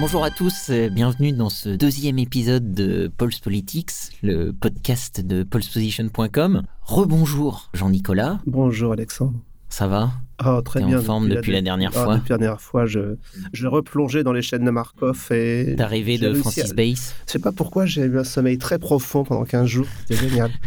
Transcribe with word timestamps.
bonjour 0.00 0.24
à 0.24 0.30
tous, 0.30 0.70
bienvenue 0.92 1.32
dans 1.32 1.50
ce 1.50 1.68
deuxième 1.70 2.18
épisode 2.18 2.72
de 2.72 3.10
Pulse 3.18 3.38
Politics, 3.40 3.90
le 4.22 4.52
podcast 4.52 5.20
de 5.20 5.42
pulseposition.com. 5.42 6.62
Rebonjour 6.82 7.70
Jean-Nicolas. 7.74 8.40
Bonjour 8.46 8.92
Alexandre. 8.92 9.38
Ça 9.68 9.86
va? 9.86 10.10
Oh, 10.44 10.60
très 10.62 10.80
T'es 10.80 10.86
bien. 10.86 10.98
en 10.98 11.02
forme 11.02 11.28
depuis 11.28 11.52
la 11.52 11.62
dernière 11.62 11.92
Ah, 11.94 12.04
fois 12.04 12.16
Depuis 12.16 12.30
la 12.32 12.38
dernière 12.38 12.60
fois, 12.60 12.86
je, 12.86 13.16
je 13.52 13.66
replongeais 13.68 14.24
dans 14.24 14.32
les 14.32 14.42
chaînes 14.42 14.64
de 14.64 14.70
Markov 14.70 15.28
et. 15.30 15.74
J'ai 15.78 16.18
de 16.18 16.34
Francis 16.34 16.70
à- 16.70 16.74
Base 16.74 17.14
Je 17.26 17.32
sais 17.32 17.38
pas 17.38 17.52
pourquoi 17.52 17.86
j'ai 17.86 18.02
eu 18.02 18.18
un 18.18 18.24
sommeil 18.24 18.58
très 18.58 18.78
profond 18.78 19.22
pendant 19.24 19.44
15 19.44 19.66
jours. 19.66 19.86
C'était 20.08 20.28
génial. 20.28 20.50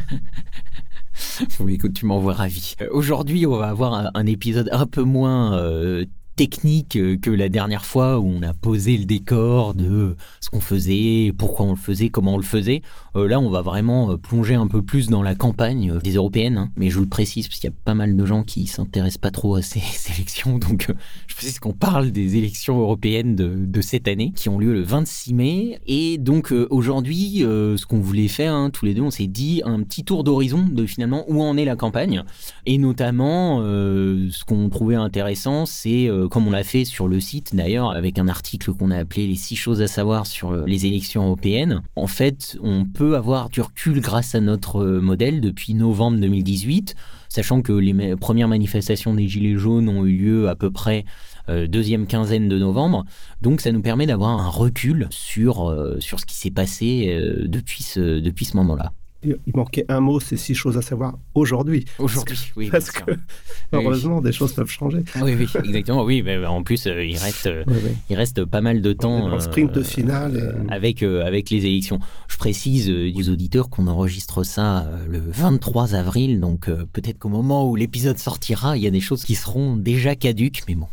Oui, 1.60 1.76
écoute, 1.76 1.94
tu 1.94 2.08
m'envoies 2.08 2.34
ravi. 2.34 2.74
Euh, 2.82 2.88
Aujourd'hui, 2.92 3.46
on 3.46 3.56
va 3.56 3.70
avoir 3.70 3.94
un, 3.94 4.10
un 4.16 4.26
épisode 4.26 4.68
un 4.72 4.88
peu 4.88 5.04
moins 5.04 5.56
euh, 5.56 6.06
technique 6.36 6.96
euh, 6.96 7.18
que 7.18 7.30
la 7.30 7.50
dernière 7.50 7.86
fois 7.86 8.20
où 8.20 8.28
on 8.28 8.42
a 8.42 8.54
posé 8.54 8.98
le 8.98 9.06
décor 9.06 9.74
de 9.74 10.16
ce 10.40 10.50
qu'on 10.50 10.62
faisait, 10.62 11.32
pourquoi 11.38 11.66
on 11.66 11.72
le 11.72 11.78
faisait, 11.78 12.10
comment 12.10 12.36
on 12.36 12.38
le 12.38 12.44
faisait. 12.44 12.82
Euh, 13.16 13.28
là, 13.28 13.40
on 13.40 13.50
va 13.50 13.62
vraiment 13.62 14.12
euh, 14.12 14.18
plonger 14.18 14.56
un 14.56 14.68
peu 14.68 14.82
plus 14.82 15.08
dans 15.08 15.22
la 15.22 15.36
campagne 15.36 16.00
des 16.04 16.16
européennes. 16.16 16.58
hein. 16.58 16.70
Mais 16.76 16.90
je 16.90 16.96
vous 16.96 17.04
le 17.04 17.10
précise, 17.10 17.48
parce 17.48 17.60
qu'il 17.60 17.70
y 17.70 17.74
a 17.74 17.76
pas 17.86 17.94
mal 17.94 18.16
de 18.16 18.26
gens 18.26 18.44
qui 18.44 18.66
s'intéressent 18.66 19.20
pas 19.20 19.32
trop 19.32 19.56
à 19.56 19.62
ces, 19.62 19.82
élections. 20.16 20.58
Donc, 20.58 20.88
euh, 20.90 20.94
je 21.28 21.36
précise 21.36 21.60
qu'on 21.60 21.74
parle 21.74 22.12
des 22.12 22.38
élections 22.38 22.80
européennes 22.80 23.36
de, 23.36 23.54
de 23.56 23.82
cette 23.82 24.08
année, 24.08 24.32
qui 24.36 24.50
ont 24.50 24.58
lieu 24.58 24.74
le 24.74 24.82
26 24.82 25.34
mai. 25.34 25.80
Et 25.86 26.18
donc, 26.18 26.52
aujourd'hui, 26.70 27.40
ce 27.40 27.86
qu'on 27.86 28.00
voulait 28.00 28.28
faire, 28.28 28.54
hein, 28.54 28.70
tous 28.70 28.86
les 28.86 28.94
deux, 28.94 29.02
on 29.02 29.12
s'est 29.12 29.28
dit 29.28 29.62
un 29.66 29.82
petit 29.84 30.04
tour 30.04 30.24
d'horizon 30.24 30.66
de 30.70 30.86
finalement 30.86 31.26
où 31.28 31.42
en 31.42 31.58
est 31.58 31.66
la 31.66 31.76
campagne. 31.76 32.24
Et 32.66 32.78
notamment, 32.78 33.62
ce 33.62 34.44
qu'on 34.46 34.70
trouvait 34.70 34.96
intéressant, 34.96 35.66
c'est, 35.66 36.10
euh, 36.24 36.28
comme 36.28 36.48
on 36.48 36.52
l'a 36.52 36.64
fait 36.64 36.86
sur 36.86 37.08
le 37.08 37.20
site 37.20 37.56
d'ailleurs, 37.56 37.92
avec 37.92 38.20
un 38.20 38.28
article 38.28 38.74
qu'on 38.74 38.92
a 38.92 38.98
appelé 38.98 39.28
Les 39.28 39.36
six 39.36 39.56
choses 39.56 39.82
à 39.82 39.88
savoir 39.88 40.26
sur 40.26 40.52
euh, 40.52 40.64
les 40.66 40.86
élections 40.86 41.26
européennes. 41.26 41.82
En 41.96 42.08
fait, 42.08 42.58
on 42.62 42.86
peut 42.86 43.16
avoir 43.16 43.50
du 43.50 43.62
recul 43.62 44.00
grâce 44.02 44.36
à 44.36 44.40
notre 44.40 44.84
euh, 44.84 45.02
modèle 45.02 45.42
depuis 45.42 45.74
novembre 45.74 46.18
2018, 46.20 46.96
sachant 47.30 47.62
que 47.62 47.74
les 47.74 48.16
premières 48.16 48.48
manifestations 48.48 49.14
des 49.14 49.28
Gilets 49.28 49.58
jaunes 49.58 49.90
ont 49.90 50.06
eu 50.06 50.18
lieu 50.18 50.50
à 50.50 50.56
peu 50.56 50.72
près 50.72 51.06
euh, 51.50 51.68
deuxième 51.68 52.08
quinzaine 52.08 52.48
de 52.48 52.58
novembre. 52.58 53.06
Donc 53.42 53.62
ça 53.62 53.72
nous 53.72 53.82
permet 53.82 54.06
d'avoir 54.06 54.40
un 54.40 54.50
recul 54.50 55.08
sur, 55.10 55.76
sur 56.00 56.20
ce 56.20 56.26
qui 56.26 56.36
s'est 56.36 56.52
passé 56.52 57.20
depuis 57.44 57.84
ce, 57.84 58.20
depuis 58.20 58.46
ce 58.46 58.56
moment-là. 58.58 58.94
Il 59.26 59.38
manquait 59.56 59.86
un 59.90 60.00
mot, 60.00 60.20
c'est 60.20 60.38
six 60.38 60.54
choses 60.56 60.78
à 60.78 60.82
savoir 60.82 61.18
aujourd'hui. 61.34 61.86
Aujourd'hui, 62.00 62.40
oui. 62.56 62.70
Parce 62.70 62.92
que. 62.92 63.12
Oui, 63.12 63.18
heureusement, 63.74 64.22
des 64.22 64.32
choses 64.32 64.54
peuvent 64.54 64.70
changer. 64.70 65.04
Oui, 65.22 65.36
oui, 65.38 65.48
exactement. 65.64 66.04
Oui, 66.04 66.22
mais 66.22 66.46
en 66.46 66.64
plus, 66.64 66.88
euh, 66.88 67.04
il 67.06 67.18
reste, 67.18 67.48
euh, 67.48 67.64
Oui, 67.68 67.76
oui. 67.84 67.92
il 68.10 68.16
reste 68.16 68.46
pas 68.46 68.62
mal 68.62 68.82
de 68.82 68.94
temps. 68.94 69.32
En 69.32 69.40
sprint 69.40 69.72
de 69.72 69.80
euh, 69.80 69.84
finale. 69.84 70.56
et- 70.70 70.72
avec, 70.74 71.04
euh, 71.04 71.26
avec 71.26 71.50
les 71.50 71.66
élections. 71.66 72.00
Je 72.28 72.38
précise 72.38 72.90
aux 72.90 73.30
auditeurs 73.30 73.70
qu'on 73.70 73.88
enregistre 73.88 74.44
ça 74.44 74.88
le 75.08 75.20
23 75.20 75.96
avril, 75.96 76.40
donc 76.40 76.70
peut-être 76.92 77.20
qu'au 77.20 77.30
moment 77.30 77.70
où 77.70 77.76
l'épisode 77.76 78.18
sortira, 78.18 78.76
il 78.78 78.84
y 78.84 78.88
a 78.88 78.92
des 78.92 79.00
choses 79.00 79.24
qui 79.24 79.36
seront 79.36 79.78
déjà 79.78 80.16
caduques, 80.16 80.64
mais 80.68 80.76
bon. 80.76 80.88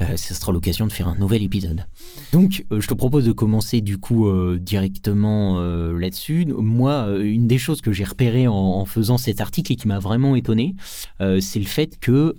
Euh, 0.00 0.16
ce 0.16 0.34
sera 0.34 0.52
l'occasion 0.52 0.86
de 0.86 0.92
faire 0.92 1.08
un 1.08 1.16
nouvel 1.16 1.42
épisode. 1.42 1.84
Donc, 2.32 2.64
euh, 2.72 2.80
je 2.80 2.88
te 2.88 2.94
propose 2.94 3.26
de 3.26 3.32
commencer 3.32 3.80
du 3.80 3.98
coup 3.98 4.28
euh, 4.28 4.58
directement 4.60 5.60
là-dessus. 5.60 6.46
Moi, 6.46 7.08
une 7.20 7.46
des 7.46 7.58
choses 7.58 7.80
que 7.80 7.92
j'ai 7.92 8.04
repérées 8.04 8.48
en, 8.48 8.54
en 8.54 8.84
faisant 8.84 9.18
cet 9.18 9.40
article 9.40 9.72
et 9.72 9.76
qui 9.76 9.88
m'a 9.88 9.98
vraiment 9.98 10.36
étonné, 10.36 10.74
c'est 11.18 11.58
le 11.58 11.66
fait 11.66 11.98
que 11.98 12.34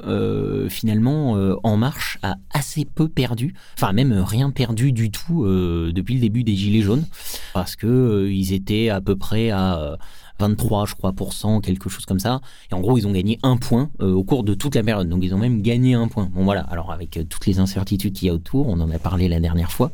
finalement, 0.69 1.33
En 1.63 1.77
Marche 1.77 2.17
a 2.23 2.35
assez 2.51 2.85
peu 2.85 3.07
perdu, 3.07 3.53
enfin 3.77 3.93
même 3.93 4.13
rien 4.13 4.51
perdu 4.51 4.91
du 4.91 5.11
tout 5.11 5.45
depuis 5.45 6.15
le 6.15 6.21
début 6.21 6.43
des 6.43 6.55
Gilets 6.55 6.81
jaunes, 6.81 7.05
parce 7.53 7.75
que 7.75 8.29
ils 8.29 8.53
étaient 8.53 8.89
à 8.89 9.01
peu 9.01 9.15
près 9.15 9.51
à 9.51 9.97
23, 10.41 10.85
je 10.85 10.95
crois, 10.95 11.13
pour 11.13 11.33
cent, 11.33 11.61
quelque 11.61 11.89
chose 11.89 12.05
comme 12.05 12.19
ça. 12.19 12.41
Et 12.71 12.73
en 12.73 12.81
gros, 12.81 12.97
ils 12.97 13.07
ont 13.07 13.11
gagné 13.11 13.39
un 13.43 13.57
point 13.57 13.89
euh, 14.01 14.11
au 14.13 14.23
cours 14.23 14.43
de 14.43 14.53
toute 14.53 14.75
la 14.75 14.83
période. 14.83 15.07
Donc, 15.07 15.23
ils 15.23 15.33
ont 15.33 15.37
même 15.37 15.61
gagné 15.61 15.93
un 15.93 16.07
point. 16.07 16.29
Bon, 16.33 16.43
voilà. 16.43 16.61
Alors, 16.61 16.91
avec 16.91 17.17
euh, 17.17 17.23
toutes 17.23 17.45
les 17.45 17.59
incertitudes 17.59 18.13
qu'il 18.13 18.27
y 18.27 18.31
a 18.31 18.33
autour, 18.33 18.67
on 18.67 18.79
en 18.79 18.91
a 18.91 18.99
parlé 18.99 19.27
la 19.27 19.39
dernière 19.39 19.71
fois. 19.71 19.91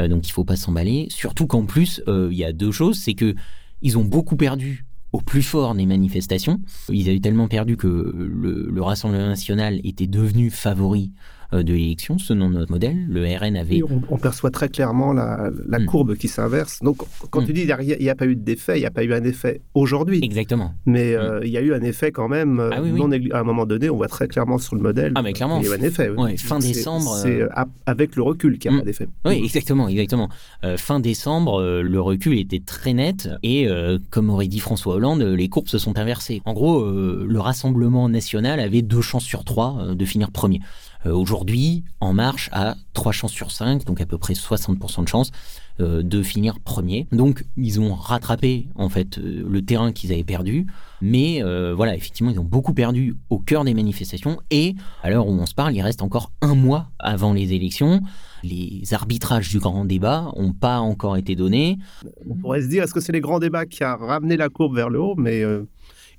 Euh, 0.00 0.08
donc, 0.08 0.28
il 0.28 0.32
faut 0.32 0.44
pas 0.44 0.56
s'emballer. 0.56 1.08
Surtout 1.10 1.46
qu'en 1.46 1.64
plus, 1.64 2.02
il 2.06 2.36
y 2.36 2.44
a 2.44 2.52
deux 2.52 2.72
choses. 2.72 2.98
C'est 2.98 3.14
que 3.14 3.34
ils 3.82 3.96
ont 3.96 4.04
beaucoup 4.04 4.36
perdu 4.36 4.84
au 5.12 5.20
plus 5.20 5.42
fort 5.42 5.74
des 5.74 5.86
manifestations. 5.86 6.60
Ils 6.90 7.08
avaient 7.08 7.20
tellement 7.20 7.48
perdu 7.48 7.76
que 7.76 7.86
le, 7.86 8.68
le 8.70 8.82
Rassemblement 8.82 9.28
national 9.28 9.80
était 9.84 10.06
devenu 10.06 10.50
favori 10.50 11.12
de 11.52 11.72
l'élection, 11.72 12.18
selon 12.18 12.50
notre 12.50 12.70
modèle. 12.70 13.06
Le 13.08 13.24
RN 13.36 13.56
avait 13.56 13.82
on, 13.82 14.02
on 14.10 14.18
perçoit 14.18 14.50
très 14.50 14.68
clairement 14.68 15.12
la, 15.12 15.50
la 15.68 15.78
Mm. 15.78 15.86
courbe 15.86 16.14
qui 16.16 16.28
s'inverse. 16.28 16.80
Donc, 16.82 16.98
quand 17.30 17.40
Mm. 17.42 17.46
tu 17.46 17.52
dis 17.54 17.66
qu'il 17.66 17.96
n'y 18.00 18.08
a, 18.10 18.14
pas 18.14 18.26
eu 18.26 18.36
d'effet, 18.36 18.76
il 18.76 18.80
n'y 18.80 18.86
a 18.86 18.90
pas 18.90 19.04
eu 19.04 19.12
un 19.14 19.24
effet 19.24 19.62
aujourd'hui. 19.74 20.20
exactement. 20.22 20.74
Mais 20.86 21.14
euh, 21.14 21.40
il 21.44 21.50
y 21.50 21.56
a 21.56 21.60
eu 21.62 21.72
un 21.72 21.80
effet 21.82 22.12
quand 22.12 22.28
même. 22.28 22.60
euh, 22.60 22.70
Ah 22.72 22.82
oui, 22.82 22.92
non 22.92 23.10
À 23.32 23.38
un 23.40 23.44
moment 23.44 23.64
donné, 23.66 23.88
on 23.88 23.96
voit 23.96 24.08
très 24.08 24.28
clairement 24.28 24.58
sur 24.58 24.74
le 24.74 24.82
modèle. 24.82 25.12
Ah, 25.14 25.22
mais 25.22 25.32
clairement. 25.32 25.60
Il 25.60 25.66
y 25.66 25.68
a 25.68 25.76
eu 25.76 25.78
un 25.78 25.82
effet. 25.82 26.10
oui. 26.10 26.16
Ouais, 26.22 26.36
fin 26.36 26.58
décembre, 26.58 27.16
C'est 27.22 27.40
euh, 27.40 27.48
euh, 27.56 27.64
avec 27.86 28.16
le 28.16 28.22
recul 28.22 28.58
qu'il 28.58 28.70
n'y 28.70 28.76
a 28.76 28.80
pas 28.80 28.84
d'effet. 28.86 29.08
Oui, 29.24 29.40
exactement, 29.42 29.88
exactement. 29.88 30.28
Euh, 30.64 30.76
fin 30.76 31.00
décembre, 31.00 31.60
euh, 31.60 31.82
le 31.82 32.00
recul 32.00 32.38
était 32.38 32.60
très 32.60 32.92
net 32.92 33.28
et, 33.42 33.68
euh, 33.68 33.98
comme 34.10 34.28
aurait 34.30 34.48
dit 34.48 34.60
François 34.60 34.94
Hollande, 34.96 35.22
euh, 35.22 35.34
les 35.36 35.48
courbes 35.48 35.68
se 35.68 35.78
sont 35.78 35.98
inversées. 35.98 36.42
En 36.44 36.52
gros, 36.52 36.80
euh, 36.80 37.24
le 37.28 37.40
Rassemblement 37.40 38.08
national 38.08 38.60
avait 38.60 38.82
deux 38.82 39.00
chances 39.00 39.24
sur 39.24 39.44
trois 39.44 39.78
euh, 39.80 39.94
de 39.94 40.04
finir 40.04 40.30
premier. 40.30 40.60
Euh, 41.06 41.12
Aujourd'hui, 41.12 41.84
En 42.00 42.12
Marche 42.12 42.48
a 42.52 42.74
trois 42.92 43.12
chances 43.12 43.32
sur 43.32 43.50
cinq, 43.50 43.84
donc 43.84 44.00
à 44.00 44.06
peu 44.06 44.18
près 44.18 44.34
60% 44.34 45.04
de 45.04 45.08
chances 45.08 45.30
euh, 45.80 46.02
de 46.02 46.22
finir 46.22 46.58
premier. 46.60 47.06
Donc, 47.12 47.44
ils 47.56 47.80
ont 47.80 47.94
rattrapé 47.94 48.68
en 48.74 48.88
fait 48.88 49.18
euh, 49.18 49.46
le 49.48 49.62
terrain 49.62 49.92
qu'ils 49.92 50.12
avaient 50.12 50.24
perdu, 50.24 50.66
mais 51.00 51.42
voilà, 51.74 51.94
effectivement, 51.94 52.30
ils 52.30 52.40
ont 52.40 52.44
beaucoup 52.44 52.74
perdu 52.74 53.16
au 53.30 53.38
cœur 53.38 53.64
des 53.64 53.74
manifestations 53.74 54.40
et 54.50 54.74
à 55.02 55.10
l'heure 55.10 55.28
où 55.28 55.30
on 55.30 55.46
se 55.46 55.54
parle, 55.54 55.74
il 55.74 55.82
reste 55.82 56.02
encore 56.02 56.32
un 56.42 56.54
mois 56.54 56.90
avant 56.98 57.32
les 57.32 57.52
élections. 57.52 58.00
Les 58.42 58.82
arbitrages 58.92 59.48
du 59.48 59.58
grand 59.58 59.84
débat 59.84 60.32
n'ont 60.36 60.52
pas 60.52 60.78
encore 60.78 61.16
été 61.16 61.36
donnés. 61.36 61.78
On 62.28 62.34
pourrait 62.34 62.62
se 62.62 62.68
dire, 62.68 62.82
est-ce 62.82 62.94
que 62.94 63.00
c'est 63.00 63.12
les 63.12 63.20
grands 63.20 63.38
débats 63.38 63.66
qui 63.66 63.84
a 63.84 63.96
ramené 63.96 64.36
la 64.36 64.48
courbe 64.48 64.74
vers 64.74 64.90
le 64.90 65.00
haut? 65.00 65.14
Mais 65.16 65.44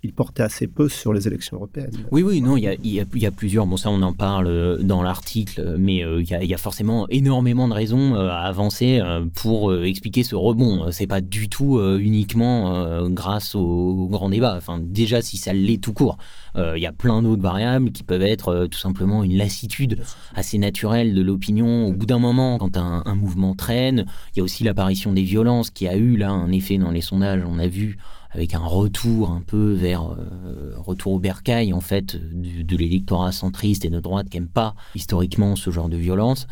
il 0.02 0.14
portait 0.14 0.44
assez 0.44 0.68
peu 0.68 0.88
sur 0.88 1.14
les 1.14 1.28
élections 1.28 1.58
européennes. 1.58 1.92
Oui, 2.12 2.24
oui, 2.24 2.42
non, 2.42 2.56
il 2.56 2.64
y 2.64 2.68
a, 2.68 2.76
y 2.76 3.26
a- 3.26 3.32
plusieurs. 3.32 3.66
Bon, 3.66 3.78
ça, 3.78 3.90
on 3.90 4.02
en 4.02 4.14
parle 4.14 4.48
euh, 4.48 4.78
dans 4.78 5.04
l'article, 5.04 5.76
mais 5.78 6.04
euh, 6.04 6.22
il 6.22 6.46
y, 6.48 6.54
a, 6.54 6.58
forcément 6.58 7.08
énormément 7.10 7.68
de 7.68 7.74
raisons 7.74 8.16
euh, 8.16 8.30
à 8.30 8.40
avancer 8.40 9.02
pour 9.36 9.74
expliquer 9.74 10.24
ce 10.24 10.36
rebond. 10.36 10.92
C'est 10.92 11.08
pas 11.08 11.22
du 11.22 11.50
tout 11.50 11.80
uniquement 11.80 13.08
grâce 13.10 13.56
au, 13.56 14.08
grand 14.10 14.30
débat. 14.30 14.56
Enfin, 14.58 14.80
déjà, 14.82 15.22
si 15.22 15.38
ça 15.38 15.54
l'est 15.54 15.82
tout 15.82 15.94
court, 15.94 16.18
il 16.56 16.82
y 16.82 16.86
a 16.86 16.92
plein 16.92 17.22
d'autres 17.22 17.42
variables 17.42 17.92
qui 17.92 18.04
peuvent 18.04 18.22
être 18.22 18.68
tout 18.70 18.80
simplement 18.80 19.24
une 19.24 19.38
lassitude 19.38 20.02
assez 20.36 20.58
naturelle 20.58 21.14
de 21.14 21.22
l'opinion 21.22 21.88
au 21.88 21.94
bout 21.94 22.06
d'un 22.06 22.20
moment 22.20 22.58
quand 22.58 22.78
un 22.78 23.16
mouvement 23.16 23.56
traîne. 23.56 24.06
Il 24.34 24.40
y 24.40 24.42
a 24.42 24.44
aussi 24.44 24.64
l'apparition 24.64 25.14
des 25.14 25.24
violences 25.24 25.70
qui 25.70 25.88
a 25.88 25.96
eu 25.96 26.18
là 26.18 26.30
un 26.30 26.52
effet 26.52 26.78
dans 26.78 26.92
les 26.92 27.02
sondages. 27.02 27.44
On 27.48 27.60
a 27.60 27.68
vu 27.68 27.98
avec 28.32 28.54
un 28.54 28.60
retour 28.60 29.32
un 29.32 29.42
peu 29.42 29.74
vers 29.74 30.04
euh, 30.12 30.74
retour 30.78 31.14
au 31.14 31.20
bercail 31.20 31.74
en 31.74 31.82
fait 31.82 32.16
du- 32.16 32.64
de 32.64 32.78
l'électorat 32.78 33.32
centriste 33.32 33.86
et 33.86 33.90
de 33.90 34.00
droite 34.00 34.30
qui 34.30 34.38
n'aime 34.38 34.48
pas 34.50 34.76
historiquement 34.96 35.56
ce 35.56 35.72
genre 35.72 35.90
de 35.90 35.98
violence. 35.98 36.48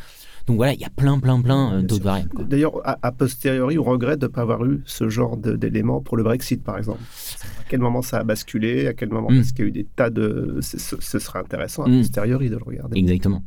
Donc 0.47 0.55
voilà, 0.55 0.73
il 0.73 0.79
y 0.79 0.85
a 0.85 0.89
plein, 0.89 1.19
plein, 1.19 1.41
plein 1.41 1.73
euh, 1.73 1.81
d'autres 1.81 2.05
variables. 2.05 2.45
D'ailleurs, 2.47 2.79
a, 2.85 3.11
posteriori, 3.11 3.77
on 3.77 3.83
regrette 3.83 4.19
de 4.19 4.27
ne 4.27 4.31
pas 4.31 4.41
avoir 4.43 4.63
eu 4.63 4.81
ce 4.85 5.09
genre 5.09 5.35
d'éléments 5.35 5.99
pour 5.99 6.15
le 6.15 6.23
Brexit, 6.23 6.63
par 6.63 6.77
exemple. 6.77 7.01
À 7.59 7.63
quel 7.69 7.81
moment 7.81 8.01
ça 8.01 8.19
a 8.19 8.23
basculé 8.23 8.87
À 8.87 8.93
quel 8.93 9.09
moment 9.09 9.29
Mm. 9.29 9.39
est-ce 9.39 9.51
qu'il 9.53 9.65
y 9.65 9.67
a 9.67 9.69
eu 9.69 9.71
des 9.73 9.83
tas 9.83 10.09
de... 10.09 10.57
Ce, 10.61 10.79
ce- 10.79 10.95
ce 11.01 11.19
serait 11.19 11.39
intéressant 11.39 11.83
a 11.83 11.89
Mm. 11.89 11.97
posteriori 11.97 12.49
de 12.49 12.55
le 12.55 12.63
regarder. 12.63 12.97
Exactement. 12.97 13.43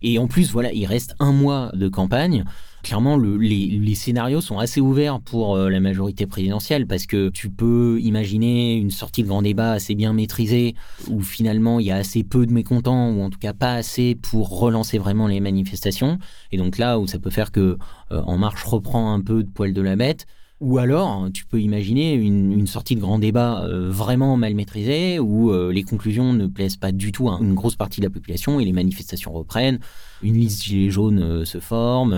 Et 0.00 0.16
en 0.20 0.28
plus, 0.28 0.52
voilà, 0.52 0.72
il 0.72 0.86
reste 0.86 1.16
un 1.18 1.32
mois 1.32 1.72
de 1.74 1.88
campagne. 1.88 2.44
Clairement, 2.84 3.16
le- 3.16 3.38
les, 3.38 3.66
les 3.66 3.94
scénarios 3.94 4.42
sont 4.42 4.58
assez 4.58 4.78
ouverts 4.78 5.18
pour 5.18 5.56
euh, 5.56 5.70
la 5.70 5.80
majorité 5.80 6.26
présidentielle 6.26 6.86
parce 6.86 7.06
que 7.06 7.30
tu 7.30 7.48
peux 7.48 7.98
imaginer 8.02 8.74
une 8.74 8.90
sortie 8.90 9.22
de 9.22 9.28
grand 9.28 9.40
débat 9.40 9.72
assez 9.72 9.94
bien 9.94 10.12
maîtrisée 10.12 10.74
où 11.08 11.22
finalement 11.22 11.80
il 11.80 11.86
y 11.86 11.90
a 11.90 11.96
assez 11.96 12.24
peu 12.24 12.44
de 12.44 12.52
mécontents 12.52 13.10
ou 13.10 13.22
en 13.22 13.30
tout 13.30 13.38
cas 13.38 13.54
pas 13.54 13.72
assez 13.72 14.14
pour 14.14 14.58
relancer 14.60 14.98
vraiment 14.98 15.28
les 15.28 15.40
manifestations. 15.40 16.18
Et 16.52 16.58
donc 16.58 16.76
là 16.76 16.98
où 16.98 17.06
ça 17.06 17.18
peut 17.18 17.30
faire 17.30 17.52
que 17.52 17.78
euh, 18.12 18.20
En 18.20 18.36
Marche 18.36 18.62
reprend 18.64 19.14
un 19.14 19.20
peu 19.22 19.42
de 19.42 19.48
poil 19.48 19.72
de 19.72 19.80
la 19.80 19.96
bête. 19.96 20.26
Ou 20.60 20.78
alors, 20.78 21.08
hein, 21.08 21.30
tu 21.32 21.44
peux 21.44 21.60
imaginer 21.60 22.14
une, 22.14 22.66
sortie 22.66 22.94
de 22.94 23.00
grand 23.00 23.18
débat 23.18 23.64
euh, 23.64 23.90
vraiment 23.90 24.36
mal 24.36 24.54
maîtrisée, 24.54 25.18
où 25.18 25.50
euh, 25.50 25.72
les 25.72 25.82
conclusions 25.82 26.32
ne 26.32 26.46
plaisent 26.46 26.76
pas 26.76 26.92
du 26.92 27.12
tout 27.12 27.28
à 27.28 27.38
une 27.40 27.54
grosse 27.54 27.74
partie 27.76 28.00
de 28.00 28.06
la 28.06 28.10
population 28.10 28.60
et 28.60 28.64
les 28.64 28.72
manifestations 28.72 29.32
reprennent. 29.32 29.80
Une 30.22 30.34
liste 30.34 30.62
gilet 30.62 30.90
jaune 30.90 31.20
euh, 31.20 31.44
se 31.44 31.58
forme, 31.58 32.14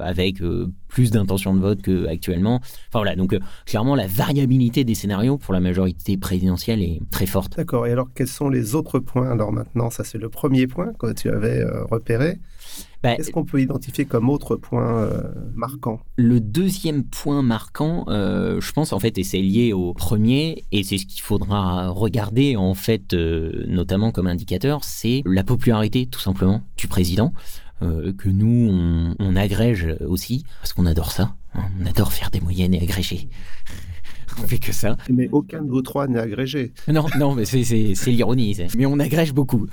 avec 0.00 0.40
plus 0.88 1.10
d'intentions 1.10 1.54
de 1.54 1.60
vote 1.60 1.82
qu'actuellement. 1.82 2.56
Enfin 2.56 3.00
voilà, 3.00 3.16
donc 3.16 3.36
clairement 3.66 3.96
la 3.96 4.06
variabilité 4.06 4.84
des 4.84 4.94
scénarios 4.94 5.36
pour 5.36 5.52
la 5.52 5.60
majorité 5.60 6.16
présidentielle 6.16 6.82
est 6.82 7.00
très 7.10 7.26
forte. 7.26 7.56
D'accord, 7.56 7.86
et 7.86 7.92
alors 7.92 8.08
quels 8.14 8.28
sont 8.28 8.48
les 8.48 8.74
autres 8.74 9.00
points 9.00 9.30
Alors 9.30 9.52
maintenant, 9.52 9.90
ça 9.90 10.04
c'est 10.04 10.18
le 10.18 10.28
premier 10.28 10.66
point 10.66 10.92
que 10.94 11.12
tu 11.12 11.28
avais 11.30 11.64
repéré. 11.90 12.38
Bah, 13.02 13.16
Qu'est-ce 13.16 13.32
qu'on 13.32 13.44
peut 13.44 13.60
identifier 13.60 14.04
comme 14.04 14.30
autre 14.30 14.56
point 14.56 14.98
euh, 14.98 15.22
marquant? 15.54 16.00
Le 16.16 16.40
deuxième 16.40 17.04
point 17.04 17.42
marquant, 17.42 18.04
euh, 18.08 18.60
je 18.60 18.72
pense 18.72 18.92
en 18.92 19.00
fait, 19.00 19.18
et 19.18 19.24
c'est 19.24 19.40
lié 19.40 19.72
au 19.72 19.92
premier, 19.92 20.64
et 20.70 20.84
c'est 20.84 20.98
ce 20.98 21.06
qu'il 21.06 21.22
faudra 21.22 21.88
regarder 21.88 22.56
en 22.56 22.74
fait, 22.74 23.12
euh, 23.12 23.64
notamment 23.66 24.12
comme 24.12 24.28
indicateur, 24.28 24.84
c'est 24.84 25.22
la 25.26 25.42
popularité 25.42 26.06
tout 26.06 26.20
simplement 26.20 26.62
du 26.76 26.86
président. 26.88 27.32
que 27.80 28.28
nous, 28.28 28.70
on, 29.18 29.34
agrège 29.34 29.96
aussi, 30.06 30.44
parce 30.60 30.72
qu'on 30.72 30.86
adore 30.86 31.10
ça. 31.10 31.34
Hein. 31.54 31.64
on 31.80 31.86
adore 31.86 32.12
faire 32.12 32.30
des 32.30 32.40
moyennes 32.40 32.74
et 32.74 32.80
agréger 32.80 33.28
on 34.42 34.46
fait 34.46 34.58
que 34.58 34.72
ça. 34.72 34.96
Mais 35.10 35.28
aucun 35.32 35.62
de 35.62 35.70
vous 35.70 35.82
trois 35.82 36.06
n'est 36.06 36.18
agrégé. 36.18 36.72
Non, 36.88 37.06
non, 37.18 37.34
mais 37.34 37.44
c'est 37.44 38.10
l'ironie. 38.10 38.56
Mais 38.76 38.86
on 38.86 38.98
agrège 38.98 39.32
beaucoup. 39.32 39.66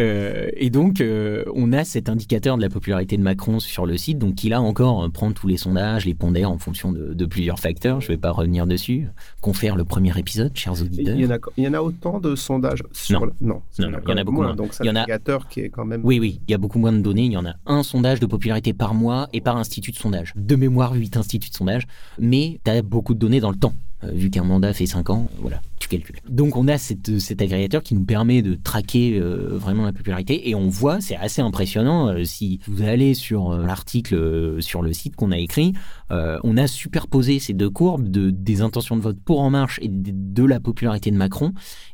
Euh, 0.00 0.48
et 0.56 0.70
donc, 0.70 1.00
euh, 1.00 1.44
on 1.54 1.72
a 1.72 1.84
cet 1.84 2.08
indicateur 2.08 2.56
de 2.56 2.62
la 2.62 2.68
popularité 2.68 3.16
de 3.16 3.22
Macron 3.22 3.60
sur 3.60 3.86
le 3.86 3.96
site, 3.96 4.18
donc 4.18 4.36
qui 4.36 4.48
là 4.48 4.60
encore 4.60 5.04
euh, 5.04 5.08
prend 5.08 5.32
tous 5.32 5.46
les 5.46 5.56
sondages, 5.56 6.04
les 6.04 6.14
pondère 6.14 6.50
en 6.50 6.58
fonction 6.58 6.92
de, 6.92 7.26
plusieurs 7.26 7.58
facteurs. 7.58 8.00
Je 8.00 8.06
ne 8.06 8.12
vais 8.12 8.20
pas 8.20 8.30
revenir 8.30 8.66
dessus. 8.66 9.08
Confère 9.40 9.74
le 9.74 9.84
premier 9.84 10.16
épisode, 10.16 10.56
chers 10.56 10.80
auditeurs. 10.80 11.16
Il 11.16 11.22
y 11.22 11.26
en 11.26 11.30
a, 11.30 11.38
il 11.56 11.64
y 11.64 11.68
en 11.68 11.74
a 11.74 11.80
autant 11.80 12.20
de 12.20 12.36
sondages 12.36 12.82
sur 12.92 13.20
Non, 13.20 13.32
non, 13.40 13.62
il 13.78 13.84
y 13.84 14.12
en 14.12 14.16
a 14.16 14.24
beaucoup 14.24 14.42
moins. 14.42 14.54
Donc, 14.54 14.68
c'est 14.72 14.88
un 14.88 14.94
indicateur 14.94 15.48
qui 15.48 15.60
est 15.60 15.70
quand 15.70 15.84
même. 15.84 16.02
Oui, 16.04 16.20
oui, 16.20 16.40
il 16.46 16.50
y 16.50 16.54
a 16.54 16.58
beaucoup 16.58 16.78
moins 16.78 16.92
de 16.92 17.00
données. 17.00 17.24
Il 17.24 17.32
y 17.32 17.36
en 17.36 17.46
a 17.46 17.54
un 17.66 17.82
sondage 17.82 18.20
de 18.20 18.26
popularité 18.26 18.72
par 18.72 18.94
mois 18.94 19.28
et 19.32 19.40
par 19.40 19.56
institut 19.56 19.90
de 19.90 19.96
sondage. 19.96 20.32
De 20.36 20.56
mémoire, 20.56 20.94
huit 20.94 21.16
instituts 21.16 21.50
de 21.50 21.54
sondage. 21.54 21.86
Mais 22.18 22.60
tu 22.64 22.70
as 22.70 22.82
beaucoup 22.82 23.14
de 23.14 23.18
données 23.18 23.40
dans 23.40 23.50
le 23.50 23.56
temps. 23.56 23.74
Euh, 24.06 24.12
vu 24.12 24.30
qu'un 24.30 24.44
mandat 24.44 24.72
fait 24.72 24.86
5 24.86 25.10
ans, 25.10 25.28
voilà, 25.40 25.60
tu 25.78 25.88
calcules. 25.88 26.16
Donc 26.28 26.56
on 26.56 26.68
a 26.68 26.78
cette, 26.78 27.18
cet 27.18 27.42
agrégateur 27.42 27.82
qui 27.82 27.94
nous 27.94 28.04
permet 28.04 28.42
de 28.42 28.54
traquer 28.54 29.18
euh, 29.18 29.50
vraiment 29.52 29.84
la 29.84 29.92
popularité 29.92 30.48
et 30.48 30.54
on 30.54 30.68
voit, 30.68 31.00
c'est 31.00 31.16
assez 31.16 31.40
impressionnant, 31.42 32.08
euh, 32.08 32.24
si 32.24 32.60
vous 32.66 32.82
allez 32.82 33.14
sur 33.14 33.56
l'article 33.56 34.60
sur 34.60 34.82
le 34.82 34.92
site 34.92 35.16
qu'on 35.16 35.32
a 35.32 35.38
écrit, 35.38 35.72
on 36.10 36.56
a 36.56 36.66
superposé 36.66 37.38
ces 37.38 37.52
deux 37.52 37.70
courbes 37.70 38.08
de, 38.08 38.30
des 38.30 38.60
intentions 38.60 38.96
de 38.96 39.00
vote 39.00 39.18
pour 39.24 39.40
En 39.40 39.50
Marche 39.50 39.78
et 39.82 39.88
de, 39.88 40.44
la 40.44 40.60
popularité 40.60 41.10
de 41.10 41.16
Macron 41.16 41.52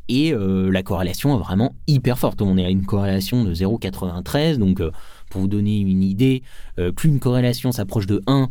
et 0.09 0.35
la 0.35 0.83
corrélation 0.83 1.35
est 1.35 1.39
vraiment 1.39 1.75
hyper 1.87 2.19
forte. 2.19 2.43
On 2.43 2.59
est 2.59 2.65
à 2.65 2.71
une 2.71 2.85
corrélation 2.85 3.45
de 3.45 3.55
0,93, 3.55 4.59
donc 4.59 4.83
pour 5.31 5.41
vous 5.41 5.49
donner 5.49 5.81
une 5.81 6.03
idée, 6.03 6.43
plus 6.97 7.09
une 7.09 7.21
corrélation 7.21 7.73
s'approche 7.73 8.07
de 8.07 8.23
1, 8.27 8.51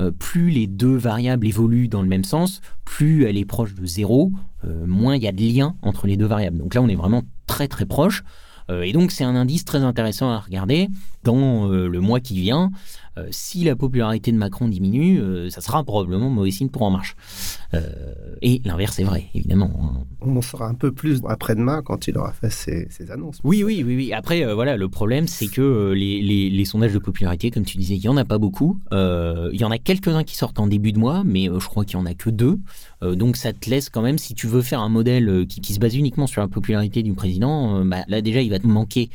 euh, 0.00 0.10
plus 0.10 0.50
les 0.50 0.66
deux 0.66 0.96
variables 0.96 1.46
évoluent 1.46 1.88
dans 1.88 2.02
le 2.02 2.08
même 2.08 2.24
sens, 2.24 2.60
plus 2.84 3.24
elle 3.24 3.36
est 3.36 3.44
proche 3.44 3.74
de 3.74 3.86
zéro, 3.86 4.32
euh, 4.64 4.86
moins 4.86 5.16
il 5.16 5.22
y 5.22 5.28
a 5.28 5.32
de 5.32 5.40
lien 5.40 5.76
entre 5.82 6.06
les 6.06 6.16
deux 6.16 6.26
variables. 6.26 6.58
Donc 6.58 6.74
là, 6.74 6.82
on 6.82 6.88
est 6.88 6.96
vraiment 6.96 7.22
très 7.46 7.68
très 7.68 7.86
proche. 7.86 8.24
Euh, 8.70 8.82
et 8.82 8.92
donc 8.92 9.10
c'est 9.10 9.24
un 9.24 9.36
indice 9.36 9.64
très 9.64 9.82
intéressant 9.82 10.30
à 10.30 10.40
regarder 10.40 10.88
dans 11.22 11.68
le 11.68 12.00
mois 12.00 12.20
qui 12.20 12.40
vient. 12.40 12.70
Euh, 13.16 13.26
si 13.30 13.64
la 13.64 13.76
popularité 13.76 14.32
de 14.32 14.36
Macron 14.36 14.68
diminue, 14.68 15.20
euh, 15.20 15.48
ça 15.50 15.60
sera 15.60 15.84
probablement 15.84 16.30
mauvais 16.30 16.50
signe 16.50 16.68
pour 16.68 16.82
En 16.82 16.90
Marche. 16.90 17.14
Euh, 17.72 17.80
et 18.42 18.60
l'inverse 18.64 18.98
est 18.98 19.04
vrai, 19.04 19.26
évidemment. 19.34 19.70
Hein. 19.80 20.04
On 20.20 20.36
en 20.36 20.42
saura 20.42 20.66
un 20.66 20.74
peu 20.74 20.92
plus 20.92 21.20
après-demain 21.28 21.82
quand 21.82 22.08
il 22.08 22.18
aura 22.18 22.32
fait 22.32 22.50
ses, 22.50 23.10
annonces. 23.10 23.38
Oui, 23.44 23.62
oui, 23.62 23.82
oui, 23.86 23.96
oui. 23.96 24.12
Après, 24.12 24.52
voilà, 24.52 24.76
le 24.76 24.88
problème, 24.88 25.28
c'est 25.28 25.46
que 25.46 25.92
les, 25.92 26.20
les, 26.50 26.64
sondages 26.64 26.92
de 26.92 26.98
popularité, 26.98 27.50
comme 27.50 27.64
tu 27.64 27.76
disais, 27.76 27.94
il 27.94 28.00
n'y 28.00 28.08
en 28.08 28.16
a 28.16 28.24
pas 28.24 28.38
beaucoup. 28.38 28.80
il 28.92 29.60
y 29.60 29.64
en 29.64 29.70
a 29.70 29.78
quelques-uns 29.78 30.24
qui 30.24 30.36
sortent 30.36 30.58
en 30.58 30.66
début 30.66 30.92
de 30.92 30.98
mois, 30.98 31.22
mais 31.24 31.44
je 31.46 31.66
crois 31.66 31.84
qu'il 31.84 31.98
n'y 31.98 32.02
en 32.02 32.06
a 32.06 32.14
que 32.14 32.30
deux. 32.30 32.58
donc 33.02 33.36
ça 33.36 33.52
te 33.52 33.68
laisse 33.68 33.90
quand 33.90 34.02
même, 34.02 34.18
si 34.18 34.34
tu 34.34 34.46
veux 34.46 34.62
faire 34.62 34.80
un 34.80 34.88
modèle 34.88 35.46
qui, 35.46 35.60
qui 35.60 35.74
se 35.74 35.78
base 35.78 35.94
uniquement 35.94 36.26
sur 36.26 36.40
la 36.40 36.48
popularité 36.48 37.02
du 37.02 37.12
président, 37.12 37.84
bah, 37.84 38.04
là 38.08 38.22
déjà, 38.22 38.40
il 38.40 38.50
va 38.50 38.58
te 38.58 38.66
manquer 38.66 39.10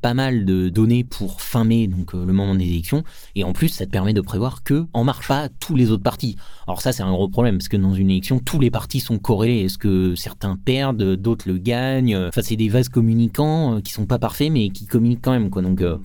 pas 0.00 0.14
mal 0.14 0.44
de 0.44 0.68
données 0.68 1.04
pour 1.04 1.40
fin 1.40 1.64
mai, 1.64 1.88
donc 1.88 2.12
le 2.12 2.32
moment 2.32 2.54
des 2.54 2.64
élections. 2.64 3.02
Et 3.34 3.41
et 3.42 3.44
en 3.44 3.52
plus, 3.52 3.70
ça 3.70 3.86
te 3.86 3.90
permet 3.90 4.12
de 4.12 4.20
prévoir 4.20 4.62
que 4.62 4.86
en 4.92 5.02
marche 5.02 5.26
pas 5.26 5.48
tous 5.48 5.74
les 5.74 5.90
autres 5.90 6.04
partis. 6.04 6.36
Alors 6.68 6.80
ça, 6.80 6.92
c'est 6.92 7.02
un 7.02 7.10
gros 7.10 7.28
problème 7.28 7.58
parce 7.58 7.68
que 7.68 7.76
dans 7.76 7.92
une 7.92 8.08
élection, 8.08 8.38
tous 8.38 8.60
les 8.60 8.70
partis 8.70 9.00
sont 9.00 9.18
corrélés. 9.18 9.64
Est-ce 9.64 9.78
que 9.78 10.14
certains 10.14 10.56
perdent, 10.56 11.16
d'autres 11.16 11.48
le 11.48 11.58
gagnent? 11.58 12.16
Enfin, 12.16 12.40
c'est 12.42 12.54
des 12.54 12.68
vases 12.68 12.88
communicants 12.88 13.78
euh, 13.78 13.80
qui 13.80 13.92
sont 13.92 14.06
pas 14.06 14.20
parfaits, 14.20 14.52
mais 14.52 14.68
qui 14.68 14.86
communiquent 14.86 15.22
quand 15.22 15.32
même. 15.32 15.50
Donc, 15.50 15.82
euh, 15.82 15.96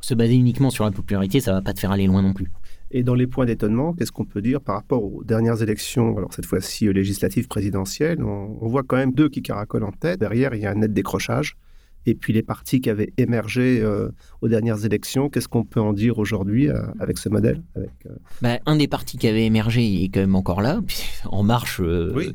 se 0.00 0.14
baser 0.14 0.34
uniquement 0.34 0.70
sur 0.70 0.84
la 0.84 0.90
popularité, 0.90 1.38
ça 1.38 1.52
va 1.52 1.62
pas 1.62 1.74
te 1.74 1.78
faire 1.78 1.92
aller 1.92 2.08
loin 2.08 2.22
non 2.22 2.32
plus. 2.32 2.50
Et 2.90 3.04
dans 3.04 3.14
les 3.14 3.28
points 3.28 3.46
d'étonnement, 3.46 3.92
qu'est-ce 3.92 4.10
qu'on 4.10 4.24
peut 4.24 4.42
dire 4.42 4.60
par 4.60 4.74
rapport 4.74 5.04
aux 5.04 5.22
dernières 5.22 5.62
élections, 5.62 6.16
alors 6.16 6.34
cette 6.34 6.46
fois-ci 6.46 6.88
euh, 6.88 6.92
législatives 6.92 7.46
présidentielles? 7.46 8.20
On, 8.20 8.66
voit 8.66 8.82
quand 8.82 8.96
même 8.96 9.12
deux 9.12 9.28
qui 9.28 9.42
caracolent 9.42 9.84
en 9.84 9.92
tête. 9.92 10.18
Derrière, 10.18 10.56
il 10.56 10.62
y 10.62 10.66
a 10.66 10.72
un 10.72 10.74
net 10.74 10.92
décrochage 10.92 11.56
et 12.06 12.14
puis 12.14 12.32
les 12.32 12.42
partis 12.42 12.80
qui 12.80 12.90
avaient 12.90 13.12
émergé 13.18 13.80
euh, 13.80 14.08
aux 14.40 14.48
dernières 14.48 14.84
élections. 14.84 15.28
Qu'est-ce 15.28 15.48
qu'on 15.48 15.64
peut 15.64 15.80
en 15.80 15.92
dire 15.92 16.18
aujourd'hui 16.18 16.68
euh, 16.68 16.80
avec 16.98 17.18
ce 17.18 17.28
modèle 17.28 17.62
avec, 17.76 17.90
euh, 18.06 18.14
bah, 18.42 18.58
Un 18.66 18.76
des 18.76 18.88
partis 18.88 19.18
qui 19.18 19.28
avait 19.28 19.44
émergé 19.44 20.04
est 20.04 20.08
quand 20.08 20.20
même 20.20 20.36
encore 20.36 20.62
là. 20.62 20.80
En 21.26 21.42
Marche 21.42 21.80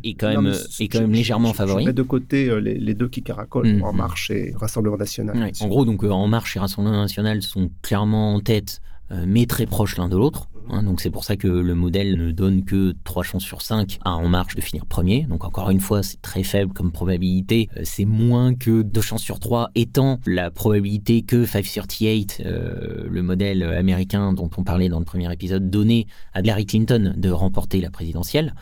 est 0.03 0.13
quand 0.13 0.29
même, 0.29 0.53
est 0.79 0.87
quand 0.87 1.01
même 1.01 1.11
légèrement 1.11 1.53
favori. 1.53 1.83
Je 1.83 1.89
mets 1.89 1.93
de 1.93 2.03
côté 2.03 2.61
les, 2.61 2.93
deux 2.93 3.07
qui 3.07 3.21
caracolent, 3.23 3.77
mmh, 3.77 3.83
En. 3.83 3.93
Marche 3.93 4.31
et 4.31 4.53
Rassemblement 4.55 4.97
National. 4.97 5.51
En 5.59 5.67
gros, 5.67 5.85
donc 5.85 6.03
En 6.03 6.27
Marche 6.27 6.55
et 6.55 6.59
Rassemblement 6.59 7.01
National 7.01 7.41
sont 7.41 7.71
clairement 7.81 8.35
en 8.35 8.39
tête 8.39 8.81
euh, 9.11 9.25
mais 9.27 9.45
très 9.45 9.65
proches 9.65 9.97
l'un 9.97 10.09
de 10.09 10.17
l'autre. 10.17 10.47
Hein. 10.69 10.83
donc 10.83 11.01
c'est 11.01 11.09
pour 11.09 11.23
ça 11.23 11.35
que 11.35 11.47
le 11.47 11.75
modèle 11.75 12.17
ne 12.17 12.31
donne 12.31 12.63
que 12.63 12.95
3 13.03 13.23
chances 13.23 13.43
sur 13.43 13.61
5 13.61 13.99
à 14.03 14.15
En 14.15 14.27
Marche 14.27 14.55
de 14.55 14.61
finir 14.61 14.85
premier. 14.85 15.23
Donc 15.23 15.43
encore 15.43 15.69
une 15.69 15.79
fois, 15.79 16.03
c'est 16.03 16.21
très 16.21 16.43
faible 16.43 16.73
comme 16.73 16.91
probabilité. 16.91 17.69
Euh, 17.77 17.81
c'est 17.83 18.05
moins 18.05 18.53
que 18.53 18.81
2 18.81 19.01
chances 19.01 19.21
sur 19.21 19.39
3 19.39 19.71
étant 19.75 20.19
la 20.25 20.51
probabilité 20.51 21.21
que 21.21 21.45
538, 21.45 22.41
euh, 22.45 23.07
le 23.09 23.21
modèle 23.21 23.63
américain 23.63 24.33
dont 24.33 24.49
on 24.57 24.63
parlait 24.63 24.89
dans 24.89 24.99
le 24.99 25.05
premier 25.05 25.31
épisode, 25.31 25.69
donnait 25.69 26.07
à 26.33 26.41
Hillary 26.41 26.65
Clinton 26.65 27.13
de 27.15 27.29
remporter 27.29 27.81
la 27.81 27.89
présidentielle. 27.89 28.53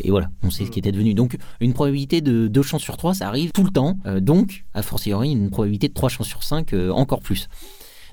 et 0.00 0.10
voilà, 0.10 0.30
on 0.42 0.50
sait 0.50 0.64
ce 0.64 0.70
qui 0.70 0.78
était 0.78 0.92
devenu. 0.92 1.12
Donc, 1.12 1.36
une 1.60 1.74
probabilité 1.74 2.22
de 2.22 2.48
2 2.48 2.62
chances 2.62 2.82
sur 2.82 2.96
3, 2.96 3.14
ça 3.14 3.28
arrive 3.28 3.52
tout 3.52 3.64
le 3.64 3.70
temps. 3.70 3.98
donc, 4.20 4.64
a 4.72 4.82
fortiori, 4.82 5.32
une 5.32 5.50
probabilité 5.50 5.88
de 5.88 5.94
3 5.94 6.08
chances 6.08 6.28
sur 6.28 6.42
5, 6.42 6.72
encore 6.90 7.20
plus. 7.20 7.48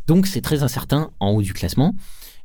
Donc 0.08 0.28
c'est 0.28 0.42
très 0.42 0.64
incertain 0.64 1.12
en 1.20 1.32
haut 1.32 1.42
du 1.42 1.54
classement. 1.54 1.96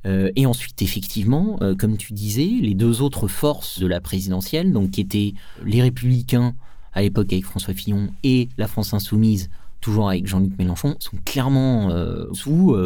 Euh, 0.07 0.31
et 0.37 0.47
ensuite, 0.47 0.81
effectivement, 0.83 1.59
euh, 1.61 1.75
comme 1.75 1.97
tu 1.97 2.13
disais, 2.13 2.49
les 2.61 2.75
deux 2.75 3.03
autres 3.03 3.29
forces 3.29 3.81
de 3.81 3.87
la 3.87 4.01
présidentielle, 4.01 4.73
donc 4.73 4.93
qui 4.93 5.01
étaient 5.01 5.35
les 5.65 5.83
Républicains 5.83 6.55
à 6.93 7.03
l'époque 7.03 7.33
avec 7.33 7.45
François 7.45 7.75
Fillon 7.75 8.09
et 8.23 8.49
la 8.59 8.69
France 8.69 8.95
Insoumise, 8.95 9.51
toujours 9.81 10.09
avec 10.09 10.27
Jean-Luc 10.27 10.59
Mélenchon, 10.59 10.97
sont 10.99 11.19
clairement 11.25 11.91
euh, 11.91 12.27
sous. 12.33 12.77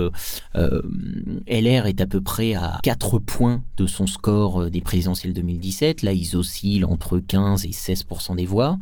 LR 0.55 1.87
est 1.87 2.01
à 2.01 2.07
peu 2.07 2.21
près 2.21 2.55
à 2.55 2.79
4 2.83 3.19
points 3.19 3.63
de 3.77 3.87
son 3.87 4.07
score 4.07 4.71
des 4.71 4.81
présidentielles 4.81 5.33
2017. 5.33 6.03
Là, 6.03 6.13
ils 6.13 6.37
oscillent 6.37 6.85
entre 6.85 7.19
15 7.19 7.65
et 7.65 7.71
16% 7.71 8.37
des 8.37 8.47
voix. 8.47 8.79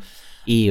Et 0.46 0.70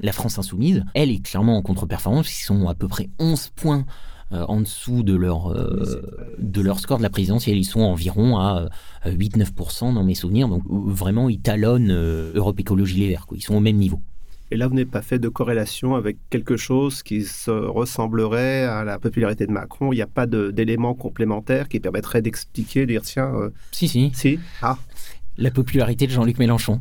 la 0.00 0.12
France 0.12 0.38
Insoumise, 0.38 0.84
elle 0.94 1.10
est 1.10 1.22
clairement 1.22 1.58
en 1.58 1.62
contre-performance, 1.62 2.40
ils 2.40 2.44
sont 2.44 2.68
à 2.68 2.74
peu 2.74 2.88
près 2.88 3.10
11 3.18 3.50
points 3.54 3.84
en 4.30 4.60
dessous 4.60 5.02
de 5.02 5.14
leur, 5.14 5.52
euh, 5.52 6.02
de 6.38 6.60
leur 6.60 6.80
score 6.80 6.98
de 6.98 7.02
la 7.02 7.10
présidentielle. 7.10 7.56
Ils 7.56 7.64
sont 7.64 7.80
environ 7.80 8.38
à 8.38 8.68
8-9% 9.06 9.94
dans 9.94 10.04
mes 10.04 10.14
souvenirs. 10.14 10.48
Donc 10.48 10.62
vraiment, 10.68 11.28
ils 11.28 11.40
talonnent 11.40 11.90
euh, 11.90 12.32
Europe 12.34 12.60
Écologie 12.60 13.00
Les 13.00 13.08
Verts. 13.08 13.26
Ils 13.32 13.42
sont 13.42 13.54
au 13.54 13.60
même 13.60 13.76
niveau. 13.76 14.00
Et 14.50 14.56
là, 14.56 14.66
vous 14.66 14.74
n'avez 14.74 14.86
pas 14.86 15.02
fait 15.02 15.18
de 15.18 15.28
corrélation 15.28 15.94
avec 15.94 16.16
quelque 16.30 16.56
chose 16.56 17.02
qui 17.02 17.24
se 17.24 17.50
ressemblerait 17.50 18.64
à 18.64 18.82
la 18.82 18.98
popularité 18.98 19.46
de 19.46 19.52
Macron. 19.52 19.92
Il 19.92 19.96
n'y 19.96 20.02
a 20.02 20.06
pas 20.06 20.26
d'éléments 20.26 20.94
complémentaires 20.94 21.68
qui 21.68 21.80
permettraient 21.80 22.22
d'expliquer, 22.22 22.82
de 22.82 22.92
dire 22.92 23.02
tiens. 23.02 23.50
si, 23.72 23.88
si. 23.88 24.10
Si. 24.14 24.38
Ah 24.62 24.78
la 25.38 25.50
popularité 25.50 26.06
de 26.06 26.12
Jean-Luc 26.12 26.38
Mélenchon. 26.38 26.80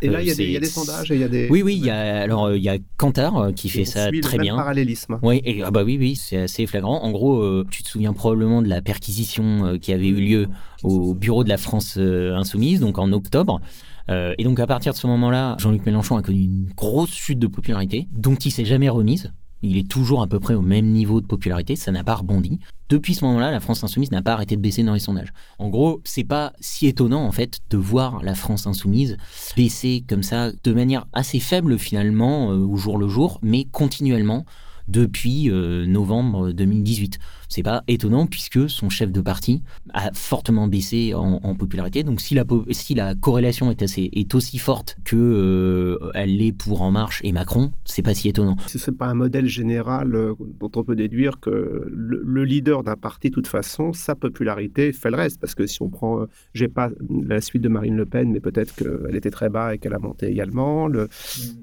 Et 0.00 0.08
là, 0.08 0.22
il 0.22 0.28
y, 0.28 0.56
a 0.56 0.60
des 0.60 0.66
sondages 0.66 1.10
il 1.10 1.18
y 1.18 1.24
a 1.24 1.28
des. 1.28 1.48
Oui, 1.50 1.62
oui, 1.62 1.76
il 1.76 1.84
y 1.84 1.90
a, 1.90 2.22
alors, 2.22 2.54
il 2.54 2.62
y 2.62 2.68
a 2.68 2.78
Kantar 2.96 3.36
euh, 3.36 3.52
qui 3.52 3.68
fait 3.68 3.84
ça 3.84 4.08
très 4.22 4.38
bien. 4.38 4.56
parallélisme. 4.56 5.18
Oui, 5.22 5.42
et, 5.44 5.62
ah 5.62 5.70
bah 5.70 5.82
oui, 5.84 5.96
oui, 5.98 6.16
c'est 6.16 6.38
assez 6.38 6.66
flagrant. 6.66 7.02
En 7.02 7.10
gros, 7.10 7.42
euh, 7.42 7.66
tu 7.70 7.82
te 7.82 7.88
souviens 7.88 8.12
probablement 8.12 8.62
de 8.62 8.68
la 8.68 8.80
perquisition 8.80 9.66
euh, 9.66 9.78
qui 9.78 9.92
avait 9.92 10.08
eu 10.08 10.14
lieu 10.14 10.48
au 10.84 11.14
bureau 11.14 11.42
de 11.42 11.48
la 11.48 11.58
France 11.58 11.98
Insoumise, 11.98 12.80
donc 12.80 12.98
en 12.98 13.10
octobre. 13.12 13.60
et 14.08 14.44
donc, 14.44 14.60
à 14.60 14.66
partir 14.66 14.92
de 14.92 14.98
ce 14.98 15.06
moment-là, 15.08 15.56
Jean-Luc 15.58 15.84
Mélenchon 15.84 16.16
a 16.16 16.22
connu 16.22 16.42
une 16.42 16.68
grosse 16.76 17.12
chute 17.12 17.40
de 17.40 17.48
popularité, 17.48 18.08
dont 18.12 18.36
il 18.36 18.52
s'est 18.52 18.64
jamais 18.64 18.88
remise. 18.88 19.32
Il 19.62 19.78
est 19.78 19.88
toujours 19.88 20.22
à 20.22 20.26
peu 20.26 20.38
près 20.38 20.54
au 20.54 20.62
même 20.62 20.86
niveau 20.86 21.20
de 21.20 21.26
popularité, 21.26 21.76
ça 21.76 21.92
n'a 21.92 22.04
pas 22.04 22.14
rebondi. 22.14 22.58
Depuis 22.88 23.14
ce 23.14 23.24
moment-là, 23.24 23.50
la 23.50 23.60
France 23.60 23.82
insoumise 23.82 24.10
n'a 24.10 24.22
pas 24.22 24.34
arrêté 24.34 24.56
de 24.56 24.60
baisser 24.60 24.82
dans 24.82 24.94
les 24.94 25.00
sondages. 25.00 25.32
En 25.58 25.68
gros, 25.68 26.00
c'est 26.04 26.24
pas 26.24 26.52
si 26.60 26.86
étonnant 26.86 27.24
en 27.24 27.32
fait 27.32 27.58
de 27.70 27.76
voir 27.76 28.22
la 28.22 28.34
France 28.34 28.66
insoumise 28.66 29.16
baisser 29.56 30.04
comme 30.08 30.22
ça 30.22 30.52
de 30.52 30.72
manière 30.72 31.06
assez 31.12 31.40
faible 31.40 31.78
finalement 31.78 32.52
euh, 32.52 32.58
au 32.58 32.76
jour 32.76 32.98
le 32.98 33.08
jour, 33.08 33.38
mais 33.42 33.64
continuellement 33.64 34.44
depuis 34.88 35.50
novembre 35.50 36.52
2018. 36.52 37.18
C'est 37.48 37.62
pas 37.62 37.82
étonnant 37.88 38.26
puisque 38.26 38.68
son 38.68 38.90
chef 38.90 39.12
de 39.12 39.20
parti 39.20 39.62
a 39.92 40.10
fortement 40.12 40.66
baissé 40.68 41.14
en, 41.14 41.54
popularité. 41.54 42.02
Donc 42.02 42.20
si 42.20 42.34
la, 42.34 42.44
si 42.70 42.94
la 42.94 43.14
corrélation 43.14 43.70
est, 43.70 43.82
assez, 43.82 44.10
est 44.12 44.34
aussi 44.34 44.58
forte 44.58 44.96
que 45.04 45.16
euh, 45.16 46.10
elle 46.14 46.36
l'est 46.36 46.52
pour 46.52 46.82
En 46.82 46.90
Marche 46.90 47.20
et 47.24 47.32
Macron, 47.32 47.72
c'est 47.84 48.02
pas 48.02 48.14
si 48.14 48.28
étonnant. 48.28 48.56
Ce 48.66 48.90
n'est 48.90 48.96
pas 48.96 49.06
un 49.06 49.14
modèle 49.14 49.46
général 49.46 50.14
euh, 50.14 50.34
dont 50.60 50.70
on 50.76 50.84
peut 50.84 50.96
déduire 50.96 51.40
que 51.40 51.86
le, 51.88 52.44
leader 52.44 52.82
d'un 52.82 52.96
parti, 52.96 53.30
de 53.30 53.34
toute 53.34 53.46
façon, 53.46 53.92
sa 53.92 54.14
popularité 54.14 54.92
fait 54.92 55.10
le 55.10 55.16
reste. 55.16 55.40
Parce 55.40 55.54
que 55.54 55.66
si 55.66 55.82
on 55.82 55.88
prend, 55.88 56.20
euh, 56.20 56.26
j'ai 56.54 56.68
pas 56.68 56.90
la 57.10 57.40
suite 57.40 57.62
de 57.62 57.68
Marine 57.68 57.96
Le 57.96 58.06
Pen, 58.06 58.30
mais 58.30 58.40
peut-être 58.40 58.74
qu'elle 58.74 59.16
était 59.16 59.30
très 59.30 59.48
bas 59.48 59.74
et 59.74 59.78
qu'elle 59.78 59.94
a 59.94 59.98
monté 59.98 60.26
également. 60.26 60.86
Le, 60.88 61.08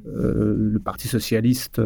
le 0.06 0.80
Parti 0.80 1.08
socialiste, 1.08 1.82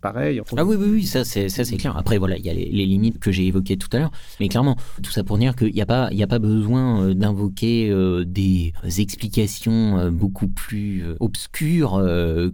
pareil. 0.00 0.40
Ah 0.56 0.64
oui, 0.64 0.76
oui, 0.78 0.88
oui, 0.90 1.06
ça 1.06 1.24
c'est 1.24 1.76
clair. 1.76 1.96
Après, 1.96 2.18
voilà, 2.18 2.36
il 2.36 2.44
y 2.44 2.50
a 2.50 2.54
les, 2.54 2.66
les 2.66 2.86
limites 2.86 3.03
que 3.12 3.32
j'ai 3.32 3.46
évoquées 3.46 3.76
tout 3.76 3.88
à 3.92 3.98
l'heure. 3.98 4.10
Mais 4.40 4.48
clairement, 4.48 4.76
tout 5.02 5.10
ça 5.10 5.24
pour 5.24 5.38
dire 5.38 5.56
qu'il 5.56 5.72
n'y 5.72 5.82
a, 5.82 5.86
pas, 5.86 6.08
a 6.08 6.26
pas 6.26 6.38
besoin 6.38 7.02
euh, 7.02 7.14
d'invoquer 7.14 7.90
euh, 7.90 8.24
des 8.24 8.72
explications 8.98 9.98
euh, 9.98 10.10
beaucoup 10.10 10.48
plus 10.48 11.04
obscures 11.20 12.02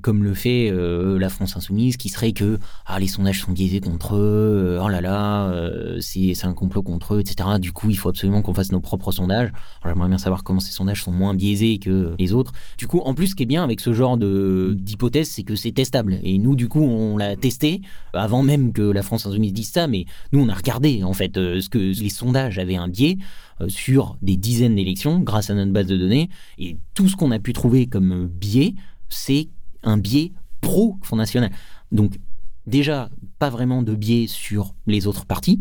comme 0.03 0.25
le 0.25 0.35
fait 0.35 0.71
la 0.73 1.29
France 1.29 1.57
insoumise, 1.57 1.97
qui 1.97 2.09
serait 2.09 2.33
que 2.33 2.59
ah, 2.87 2.99
les 2.99 3.07
sondages 3.07 3.41
sont 3.43 3.53
biaisés 3.53 3.81
contre 3.81 4.17
eux, 4.17 4.79
oh 4.83 4.89
là 4.89 5.01
là, 5.01 5.53
c'est 6.01 6.45
un 6.45 6.53
complot 6.53 6.83
contre 6.83 7.15
eux, 7.15 7.21
etc. 7.21 7.49
Du 7.61 7.73
coup, 7.73 7.91
il 7.91 7.97
faut 7.97 8.09
absolument 8.09 8.43
qu'on 8.43 8.55
fasse 8.55 8.73
nos 8.73 8.81
propres 8.81 9.13
sondages. 9.13 9.51
J'aimerais 9.85 10.09
bien 10.09 10.19
savoir 10.19 10.45
comment 10.45 10.61
ces 10.61 10.73
sondages 10.73 11.03
sont 11.03 11.13
moins 11.13 11.35
biaisés 11.35 11.79
que 11.79 12.15
les 12.19 12.33
autres. 12.33 12.53
Du 12.79 12.87
coup, 12.87 13.01
en 13.01 13.15
plus, 13.15 13.29
ce 13.29 13.35
qui 13.35 13.45
est 13.45 13.47
bien 13.47 13.65
avec 13.65 13.81
ce 13.81 13.93
genre 13.93 14.17
d'hypothèse, 14.17 15.29
c'est 15.29 15.43
que 15.43 15.55
c'est 15.55 15.73
testable. 15.73 16.19
Et 16.23 16.39
nous, 16.39 16.57
du 16.57 16.69
coup, 16.69 16.83
on 16.83 17.17
l'a 17.17 17.37
testé 17.37 17.83
avant 18.13 18.43
même 18.43 18.73
que 18.73 18.83
la 18.83 19.03
France 19.03 19.27
insoumise 19.27 19.53
dise 19.53 19.71
ça, 19.71 19.87
mais 19.87 20.07
nous, 20.33 20.40
on 20.41 20.49
a 20.49 20.55
regardé 20.55 21.03
en 21.03 21.13
fait 21.13 21.37
euh, 21.37 21.61
ce 21.61 21.69
que 21.69 21.79
les 21.79 22.09
sondages 22.09 22.59
avaient 22.59 22.77
un 22.77 22.89
biais 22.89 23.19
euh, 23.61 23.69
sur 23.69 24.17
des 24.23 24.37
dizaines 24.37 24.77
d'élections 24.77 25.21
grâce 25.21 25.51
à 25.51 25.55
notre 25.55 25.73
base 25.73 25.87
de 25.87 25.97
données 25.97 26.29
et 26.59 26.77
tout 26.95 27.09
ce 27.09 27.17
qu'on 27.17 27.31
a 27.31 27.39
pu 27.39 27.53
trouver 27.53 27.87
comme 27.87 28.27
biais, 28.27 28.75
c'est 29.09 29.49
un 29.83 29.99
biais 29.99 30.33
pro 30.61 30.97
Front 31.03 31.17
National. 31.17 31.51
Donc 31.93 32.19
déjà 32.67 33.11
pas 33.39 33.51
vraiment 33.51 33.83
de 33.83 33.95
biais 33.95 34.27
sur 34.27 34.75
les 34.87 35.07
autres 35.07 35.27
partis. 35.27 35.61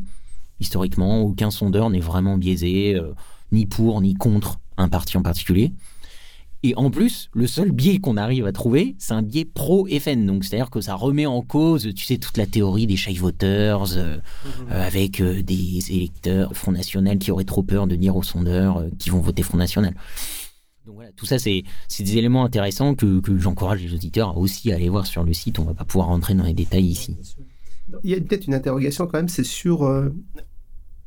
Historiquement, 0.59 1.21
aucun 1.21 1.51
sondeur 1.51 1.89
n'est 1.89 1.99
vraiment 1.99 2.37
biaisé 2.37 2.95
euh, 2.95 3.13
ni 3.51 3.65
pour 3.65 4.01
ni 4.01 4.13
contre 4.13 4.59
un 4.77 4.89
parti 4.89 5.17
en 5.17 5.21
particulier. 5.21 5.71
Et 6.61 6.75
en 6.75 6.91
plus, 6.91 7.29
le 7.33 7.47
seul 7.47 7.71
biais 7.71 7.99
qu'on 7.99 8.17
arrive 8.17 8.45
à 8.45 8.51
trouver, 8.51 8.95
c'est 8.99 9.13
un 9.13 9.21
biais 9.21 9.45
pro-FN. 9.45 10.25
Donc, 10.25 10.43
c'est-à-dire 10.43 10.69
que 10.69 10.81
ça 10.81 10.95
remet 10.95 11.25
en 11.25 11.41
cause, 11.41 11.93
tu 11.95 12.03
sais, 12.03 12.17
toute 12.17 12.37
la 12.37 12.45
théorie 12.45 12.85
des 12.85 12.97
shy 12.97 13.15
voters, 13.15 13.97
euh, 13.97 14.17
mhm. 14.17 14.67
euh, 14.71 14.87
avec 14.87 15.21
euh, 15.21 15.41
des 15.41 15.79
électeurs 15.89 16.53
Front 16.55 16.73
National 16.73 17.17
qui 17.17 17.31
auraient 17.31 17.45
trop 17.45 17.63
peur 17.63 17.87
de 17.87 17.95
dire 17.95 18.15
aux 18.17 18.23
sondeurs 18.23 18.83
qu'ils 18.97 19.13
vont 19.13 19.21
voter 19.21 19.41
Front 19.41 19.57
National. 19.57 19.93
Donc 20.85 20.95
voilà, 20.95 21.11
tout 21.13 21.25
ça, 21.25 21.39
c'est 21.39 21.63
des 21.99 22.17
éléments 22.17 22.43
intéressants 22.43 22.93
que, 22.93 23.21
que 23.21 23.37
j'encourage 23.37 23.81
les 23.81 23.93
auditeurs 23.93 24.37
aussi 24.37 24.71
à 24.71 24.75
aller 24.75 24.89
voir 24.89 25.05
sur 25.05 25.23
le 25.23 25.33
site. 25.33 25.59
On 25.59 25.63
va 25.63 25.73
pas 25.73 25.85
pouvoir 25.85 26.07
rentrer 26.07 26.33
dans 26.33 26.43
les 26.43 26.53
détails 26.53 26.87
ici. 26.87 27.15
Il 28.03 28.09
y 28.09 28.15
a 28.15 28.19
peut-être 28.19 28.47
une 28.47 28.53
interrogation 28.53 29.07
quand 29.07 29.17
même, 29.17 29.29
c'est 29.29 29.45
sur 29.45 29.83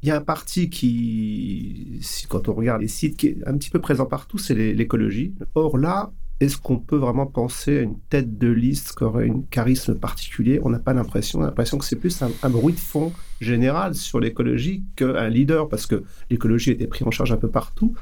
il 0.03 0.09
y 0.09 0.11
a 0.11 0.17
un 0.17 0.21
parti 0.21 0.69
qui, 0.69 2.01
quand 2.29 2.49
on 2.49 2.55
regarde 2.55 2.83
les 2.83 2.89
sites, 2.89 3.17
qui 3.17 3.29
est 3.29 3.39
un 3.47 3.57
petit 3.57 3.71
peu 3.71 3.81
présent 3.81 4.07
partout, 4.07 4.37
c'est 4.37 4.55
l'écologie. 4.55 5.33
Or 5.55 5.79
là, 5.79 6.13
est-ce 6.41 6.59
qu'on 6.59 6.79
peut 6.79 6.97
vraiment 6.97 7.27
penser 7.27 7.79
à 7.79 7.83
une 7.83 8.01
tête 8.11 8.37
de 8.37 8.49
liste 8.49 8.97
qui 8.97 9.05
aurait 9.05 9.31
un 9.31 9.43
charisme 9.49 9.95
particulier? 9.95 10.59
On 10.65 10.71
n'a 10.71 10.81
pas 10.81 10.93
l'impression. 10.93 11.39
On 11.39 11.43
a 11.43 11.47
l'impression 11.47 11.79
que 11.79 11.85
c'est 11.85 11.95
plus 11.95 12.21
un, 12.21 12.51
bruit 12.51 12.75
de 12.75 12.81
fond 12.81 13.13
général 13.41 13.95
sur 13.95 14.19
l'écologie 14.19 14.83
qu'un 14.97 15.29
leader, 15.29 15.69
parce 15.69 15.87
que 15.87 16.03
l'écologie 16.31 16.73
été 16.73 16.89
prise 16.89 17.07
en 17.07 17.13
charge 17.13 17.31
un 17.31 17.37
peu 17.37 17.49
partout. 17.49 17.95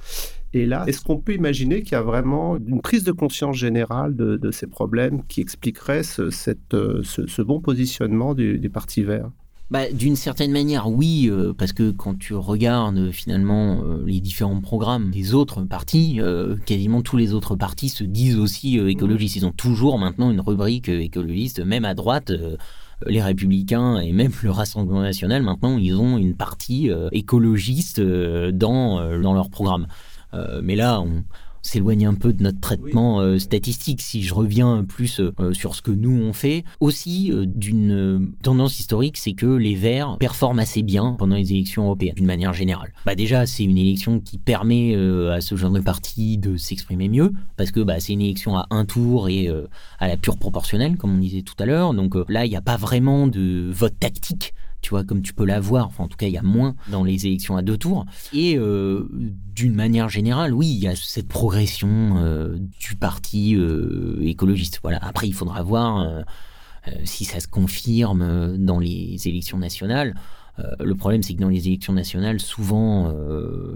Et 0.54 0.64
là, 0.64 0.84
est-ce 0.86 1.02
qu'on 1.02 1.18
peut 1.18 1.34
imaginer 1.34 1.82
qu'il 1.82 1.92
y 1.92 1.96
a 1.96 2.02
vraiment 2.02 2.56
une 2.56 2.80
prise 2.80 3.04
de 3.04 3.12
conscience 3.12 3.56
générale 3.56 4.16
de, 4.16 4.50
ces 4.52 4.66
problèmes 4.66 5.22
qui 5.26 5.42
expliquerait 5.42 6.02
ce, 6.02 6.30
cette, 6.30 6.74
ce, 7.02 7.42
bon 7.42 7.60
positionnement 7.60 8.34
du 8.34 8.70
Parti 8.72 9.02
vert? 9.02 9.30
Bah, 9.70 9.90
D'une 9.92 10.16
certaine 10.16 10.52
manière, 10.52 10.88
oui, 10.88 11.28
euh, 11.30 11.52
parce 11.56 11.72
que 11.72 11.90
quand 11.90 12.18
tu 12.18 12.34
regardes 12.34 12.98
euh, 12.98 13.12
finalement 13.12 13.82
euh, 13.82 14.02
les 14.04 14.20
différents 14.20 14.60
programmes 14.60 15.10
des 15.10 15.34
autres 15.34 15.62
partis, 15.62 16.20
quasiment 16.66 17.02
tous 17.02 17.16
les 17.16 17.32
autres 17.32 17.56
partis 17.56 17.88
se 17.88 18.04
disent 18.04 18.38
aussi 18.38 18.78
écologistes. 18.78 19.36
Ils 19.36 19.46
ont 19.46 19.52
toujours 19.52 19.98
maintenant 19.98 20.30
une 20.30 20.40
rubrique 20.40 20.88
écologiste, 20.88 21.60
même 21.60 21.84
à 21.84 21.94
droite. 21.94 22.32
les 23.06 23.22
républicains 23.22 23.98
et 23.98 24.12
même 24.12 24.32
le 24.42 24.50
Rassemblement 24.50 25.00
national, 25.00 25.42
maintenant, 25.42 25.78
ils 25.78 25.96
ont 25.96 26.18
une 26.18 26.34
partie 26.34 26.90
écologiste 27.12 28.00
dans, 28.00 29.20
dans 29.20 29.34
leur 29.34 29.48
programme. 29.50 29.86
mais 30.62 30.76
là, 30.76 31.00
on, 31.00 31.24
s'éloigne 31.62 32.06
un 32.06 32.14
peu 32.14 32.32
de 32.32 32.42
notre 32.42 32.60
traitement 32.60 33.20
euh, 33.20 33.38
statistique. 33.38 34.00
Si 34.00 34.22
je 34.22 34.34
reviens 34.34 34.84
plus 34.84 35.20
euh, 35.20 35.52
sur 35.52 35.74
ce 35.74 35.82
que 35.82 35.90
nous 35.90 36.10
on 36.22 36.32
fait, 36.32 36.64
aussi 36.80 37.32
euh, 37.32 37.44
d'une 37.46 38.32
tendance 38.42 38.78
historique, 38.78 39.16
c'est 39.16 39.32
que 39.32 39.46
les 39.46 39.74
Verts 39.74 40.16
performent 40.18 40.58
assez 40.58 40.82
bien 40.82 41.14
pendant 41.18 41.36
les 41.36 41.52
élections 41.52 41.84
européennes, 41.84 42.14
d'une 42.16 42.26
manière 42.26 42.52
générale. 42.52 42.92
Bah 43.06 43.14
déjà, 43.14 43.46
c'est 43.46 43.64
une 43.64 43.78
élection 43.78 44.20
qui 44.20 44.38
permet 44.38 44.94
à 44.94 45.40
ce 45.40 45.54
genre 45.56 45.70
de 45.70 45.80
parti 45.80 46.38
de 46.38 46.56
s'exprimer 46.56 47.08
mieux, 47.08 47.32
parce 47.56 47.70
que 47.70 47.80
bah, 47.80 48.00
c'est 48.00 48.12
une 48.12 48.20
élection 48.20 48.56
à 48.56 48.66
un 48.70 48.84
tour 48.84 49.28
et 49.28 49.48
à 49.98 50.08
la 50.08 50.16
pure 50.16 50.36
proportionnelle, 50.36 50.96
comme 50.96 51.14
on 51.14 51.18
disait 51.18 51.42
tout 51.42 51.54
à 51.58 51.66
l'heure. 51.66 51.94
Donc 51.94 52.14
là, 52.28 52.44
il 52.46 52.50
n'y 52.50 52.56
a 52.56 52.62
pas 52.62 52.76
vraiment 52.76 53.26
de 53.26 53.70
vote 53.72 53.94
tactique 53.98 54.54
tu 54.82 54.90
vois, 54.90 55.04
comme 55.04 55.22
tu 55.22 55.32
peux 55.32 55.44
l'avoir. 55.44 55.86
Enfin, 55.86 56.04
en 56.04 56.08
tout 56.08 56.16
cas, 56.16 56.26
il 56.26 56.32
y 56.32 56.38
a 56.38 56.42
moins 56.42 56.74
dans 56.88 57.04
les 57.04 57.26
élections 57.26 57.56
à 57.56 57.62
deux 57.62 57.76
tours. 57.76 58.06
Et 58.32 58.56
euh, 58.56 59.08
d'une 59.54 59.74
manière 59.74 60.08
générale, 60.08 60.54
oui, 60.54 60.68
il 60.68 60.78
y 60.78 60.88
a 60.88 60.96
cette 60.96 61.28
progression 61.28 62.16
euh, 62.16 62.58
du 62.80 62.96
parti 62.96 63.54
euh, 63.56 64.18
écologiste. 64.22 64.80
Voilà. 64.82 64.98
Après, 65.02 65.28
il 65.28 65.34
faudra 65.34 65.62
voir 65.62 66.24
si 67.04 67.26
ça 67.26 67.40
se 67.40 67.46
confirme 67.46 68.56
dans 68.56 68.78
les 68.78 69.28
élections 69.28 69.58
nationales. 69.58 70.14
le 70.78 70.94
problème, 70.94 71.22
c'est 71.22 71.34
que 71.34 71.40
dans 71.40 71.50
les 71.50 71.68
élections 71.68 71.92
nationales, 71.92 72.40
souvent, 72.40 73.12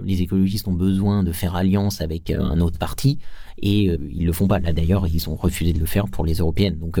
les 0.03 0.23
écologistes 0.23 0.67
ont 0.67 0.73
besoin 0.73 1.23
de 1.23 1.31
faire 1.31 1.55
alliance 1.55 2.01
avec 2.01 2.31
un 2.31 2.59
autre 2.59 2.79
parti 2.79 3.19
et 3.59 3.83
ils 3.83 4.25
le 4.25 4.33
font 4.33 4.47
pas. 4.47 4.59
Là, 4.59 4.73
d'ailleurs, 4.73 5.07
ils 5.07 5.29
ont 5.29 5.35
refusé 5.35 5.71
de 5.71 5.79
le 5.79 5.85
faire 5.85 6.07
pour 6.07 6.25
les 6.25 6.35
européennes. 6.35 6.79
Donc, 6.79 6.99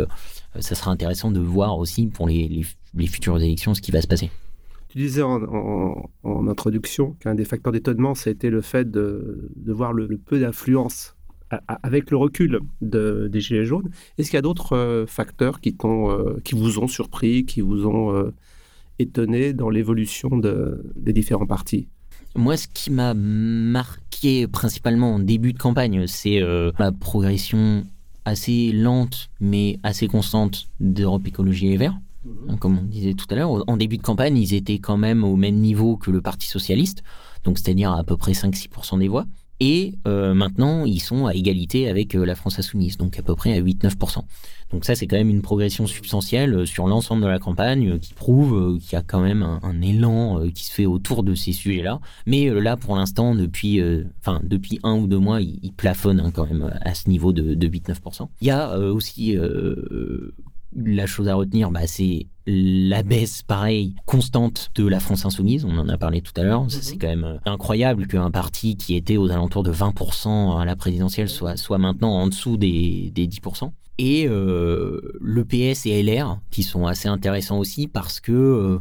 ça 0.59 0.75
sera 0.75 0.91
intéressant 0.91 1.31
de 1.31 1.39
voir 1.39 1.77
aussi 1.77 2.07
pour 2.07 2.27
les, 2.27 2.47
les 2.47 2.65
les 2.95 3.07
futures 3.07 3.37
élections, 3.37 3.73
ce 3.73 3.81
qui 3.81 3.91
va 3.91 4.01
se 4.01 4.07
passer. 4.07 4.31
Tu 4.89 4.99
disais 4.99 5.21
en, 5.21 6.47
introduction 6.47 7.15
qu'un 7.19 7.35
des 7.35 7.45
facteurs 7.45 7.73
d'étonnement, 7.73 8.15
c'était 8.15 8.49
le 8.49 8.61
fait 8.61 8.89
de, 8.89 9.51
voir 9.67 9.93
le, 9.93 10.07
peu 10.17 10.39
d'influence 10.39 11.15
avec 11.67 12.11
le 12.11 12.17
recul 12.17 12.59
des 12.81 13.39
Gilets 13.39 13.65
jaunes. 13.65 13.89
Est-ce 14.17 14.29
qu'il 14.29 14.37
y 14.37 14.39
a 14.39 14.41
d'autres 14.41 14.75
euh, 14.75 15.05
facteurs 15.05 15.61
qui, 15.61 15.75
euh, 15.83 16.39
qui 16.43 16.55
vous 16.55 16.79
ont 16.79 16.87
surpris, 16.87 17.45
qui 17.45 17.61
vous 17.61 17.85
ont 17.85 18.15
euh, 18.15 18.33
étonné 18.99 19.53
dans 19.53 19.69
l'évolution 19.69 20.29
des 20.37 21.13
différents 21.13 21.45
partis? 21.45 21.87
Moi, 22.35 22.57
ce 22.57 22.67
qui 22.67 22.91
m'a 22.91 23.13
marqué 23.13 24.47
principalement 24.47 25.15
en 25.15 25.19
début 25.19 25.53
de 25.53 25.57
campagne, 25.57 26.07
c'est 26.07 26.41
la 26.41 26.91
progression 26.91 27.85
assez 28.25 28.71
lente 28.71 29.29
mais 29.39 29.79
assez 29.83 30.07
constante 30.07 30.67
d'Europe 30.79 31.27
Écologie 31.27 31.67
et 31.67 31.77
Verts. 31.77 31.97
Hein, 32.49 32.57
comme 32.57 32.79
on 32.79 32.83
disait 32.83 33.13
tout 33.13 33.27
à 33.29 33.35
l'heure. 33.35 33.63
En 33.67 33.77
début 33.77 33.97
de 33.97 34.01
campagne, 34.01 34.37
ils 34.37 34.53
étaient 34.53 34.79
quand 34.79 34.97
même 34.97 35.23
au 35.23 35.35
même 35.35 35.55
niveau 35.55 35.95
que 35.95 36.11
le 36.11 36.21
Parti 36.21 36.47
socialiste, 36.47 37.03
donc 37.43 37.59
c'est-à-dire 37.59 37.91
à 37.91 38.03
peu 38.03 38.17
près 38.17 38.31
5-6% 38.31 38.99
des 38.99 39.07
voix. 39.07 39.25
Et 39.59 39.93
euh, 40.07 40.33
maintenant, 40.33 40.85
ils 40.85 40.99
sont 40.99 41.27
à 41.27 41.33
égalité 41.33 41.87
avec 41.87 42.15
euh, 42.15 42.25
la 42.25 42.35
France 42.35 42.59
insoumise, 42.59 42.97
donc 42.97 43.17
à 43.17 43.21
peu 43.21 43.35
près 43.35 43.53
à 43.53 43.61
8-9%. 43.61 44.19
Donc 44.75 44.85
ça, 44.85 44.93
c'est 44.93 45.07
quand 45.07 45.15
même 45.15 45.29
une 45.29 45.41
progression 45.41 45.87
substantielle 45.87 46.53
euh, 46.53 46.65
sur 46.65 46.85
l'ensemble 46.85 47.23
de 47.23 47.27
la 47.27 47.39
campagne 47.39 47.97
qui 47.97 48.13
prouve 48.13 48.77
qu'il 48.79 48.93
y 48.93 48.95
a 48.97 49.01
quand 49.01 49.21
même 49.21 49.41
un, 49.41 49.81
élan 49.81 50.49
qui 50.53 50.65
se 50.65 50.71
fait 50.71 50.85
autour 50.85 51.23
de 51.23 51.33
ces 51.33 51.53
sujets-là. 51.53 51.99
Mais 52.25 52.49
là, 52.49 52.75
pour 52.75 52.95
l'instant, 52.95 53.35
depuis, 53.35 53.81
enfin, 54.19 54.41
depuis 54.43 54.79
un 54.83 54.95
ou 54.95 55.07
deux 55.07 55.17
mois, 55.17 55.41
il, 55.41 55.71
plafonne 55.73 56.19
hein, 56.19 56.31
quand 56.33 56.45
même 56.45 56.71
à 56.81 56.93
ce 56.93 57.09
niveau 57.09 57.31
de, 57.33 57.53
de 57.53 57.67
8-9%. 57.67 58.27
Il 58.41 58.47
y 58.47 58.51
a 58.51 58.77
aussi 58.77 59.37
la 60.75 61.05
chose 61.05 61.27
à 61.27 61.35
retenir, 61.35 61.71
bah, 61.71 61.87
c'est 61.87 62.27
la 62.47 63.01
baisse, 63.01 63.41
pareil, 63.41 63.95
constante 64.05 64.71
de 64.75 64.87
la 64.87 64.99
France 64.99 65.25
insoumise. 65.25 65.65
On 65.65 65.77
en 65.77 65.89
a 65.89 65.97
parlé 65.97 66.21
tout 66.21 66.33
à 66.35 66.43
l'heure. 66.43 66.65
C'est 66.69 66.93
mhm. 66.93 66.99
quand 66.99 67.07
même 67.07 67.23
euh, 67.23 67.37
incroyable 67.45 68.07
qu'un 68.07 68.29
parti 68.31 68.75
qui 68.75 68.95
était 68.95 69.17
aux 69.17 69.31
alentours 69.31 69.63
de 69.63 69.71
20% 69.71 70.59
à 70.59 70.65
la 70.65 70.75
présidentielle 70.75 71.29
soit, 71.29 71.57
soit 71.57 71.77
maintenant 71.77 72.11
en 72.11 72.27
dessous 72.27 72.57
des, 72.57 73.11
10%. 73.15 73.71
Et 73.97 74.27
euh, 74.27 74.99
le 75.21 75.45
PS 75.45 75.85
et 75.85 76.03
LR, 76.03 76.39
qui 76.51 76.63
sont 76.63 76.85
assez 76.85 77.07
intéressants 77.07 77.59
aussi 77.59 77.87
parce 77.87 78.19
que 78.19 78.79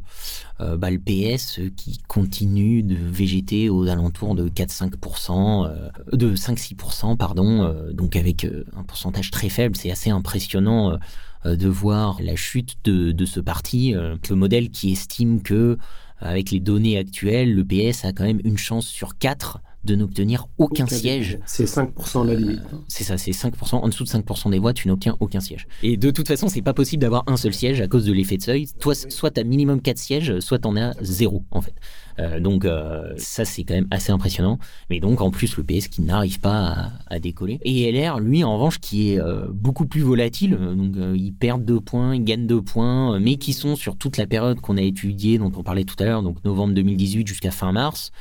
euh, 0.61 0.77
bah, 0.77 0.91
le 0.91 0.99
PS 0.99 1.61
qui 1.77 2.01
continue 2.09 2.83
de 2.83 2.97
végéter 2.97 3.71
aux 3.71 3.87
alentours 3.87 4.35
de 4.35 4.49
4-5%, 4.49 5.73
de 6.13 6.35
5-6%, 6.35 7.17
pardon, 7.17 7.73
donc 7.93 8.17
avec 8.17 8.45
un 8.77 8.83
pourcentage 8.83 9.31
très 9.31 9.49
faible, 9.49 9.77
c'est 9.77 9.91
assez 9.91 10.11
impressionnant 10.11 10.99
de 11.45 11.69
voir 11.69 12.19
la 12.21 12.35
chute 12.35 12.77
de, 12.85 13.25
ce 13.25 13.41
parti, 13.41 13.93
le 13.93 14.37
modèle 14.37 14.71
qui 14.71 14.93
estime 14.93 15.43
que 15.43 15.79
avec 16.19 16.51
les 16.51 16.61
données 16.61 16.99
actuelles, 16.99 17.55
le 17.55 17.65
PS 17.65 18.05
a 18.05 18.13
quand 18.13 18.25
même 18.25 18.41
une 18.45 18.59
chance 18.59 18.87
sur 18.87 19.19
quatre 19.19 19.61
de 19.85 19.95
n'obtenir 19.95 20.47
aucun 20.59 20.87
siège. 20.87 21.39
C'est 21.47 21.65
5% 21.65 22.27
la 22.27 22.35
limite. 22.35 22.61
Euh, 22.73 22.77
c'est 22.89 23.05
ça, 23.05 23.19
c'est 23.19 23.33
5%. 23.33 23.77
En 23.77 23.89
dessous 23.89 24.05
de 24.05 24.09
5% 24.09 24.51
des 24.51 24.59
voix, 24.59 24.73
tu 24.73 24.89
n'obtiens 24.89 25.17
aucun 25.21 25.41
siège. 25.41 25.67
Et 25.83 25.97
de 25.97 26.11
toute 26.11 26.29
façon, 26.29 26.49
c'est 26.49 26.63
pas 26.63 26.75
possible 26.75 27.03
d'avoir 27.03 27.25
un 27.27 27.37
seul 27.37 27.55
siège 27.55 27.81
à 27.81 27.89
cause 27.89 28.05
de 28.05 28.13
l'effet 28.13 28.37
de 28.37 28.43
seuil. 28.43 28.69
Toi, 28.81 28.95
soit 28.95 29.31
tu 29.31 29.41
as 29.41 29.45
minimum 29.45 29.81
4 29.81 29.99
sièges, 29.99 30.41
soit 30.41 30.59
tu 30.59 30.69
en 30.69 30.77
as 30.77 30.95
zéro, 31.03 31.45
en 31.51 31.61
fait. 31.61 31.75
Euh, 32.21 32.39
donc 32.39 32.65
euh, 32.65 33.13
ça 33.17 33.45
c'est 33.45 33.65
quand 33.65 33.75
même 33.75 33.89
assez 33.91 34.13
impressionnant. 34.13 34.61
Mais 34.89 35.01
donc 35.01 35.21
en 35.21 35.33
plus 35.33 35.57
le 35.57 35.65
PS 35.65 35.89
qui 35.89 36.01
n'arrive 36.03 36.39
pas 36.39 36.93
à, 37.09 37.19
décoller. 37.19 37.59
Et 37.65 37.91
LR 37.91 38.21
lui 38.21 38.45
en 38.45 38.55
revanche 38.55 38.79
qui 38.79 39.11
est 39.11 39.21
beaucoup 39.51 39.87
plus 39.87 40.01
volatile. 40.01 40.57
Donc 40.57 40.95
ils 41.17 41.33
perdent 41.33 41.65
2 41.65 41.81
points, 41.81 42.15
ils 42.15 42.23
gagnent 42.23 42.47
2 42.47 42.63
points, 42.63 43.19
mais 43.19 43.37
qui 43.37 43.53
sont 43.53 43.75
sur 43.75 43.97
toute 43.97 44.17
la 44.17 44.27
période 44.27 44.61
qu'on 44.61 44.77
a 44.77 44.83
étudiée, 44.83 45.39
dont 45.39 45.51
on 45.57 45.65
parlait 45.65 45.85
tout 45.85 45.97
à 45.99 46.05
l'heure, 46.05 46.23
donc 46.23 46.45
novembre 46.45 46.75
2018 46.75 47.27
jusqu'à 47.27 47.51
fin 47.51 47.73
mars 47.73 48.13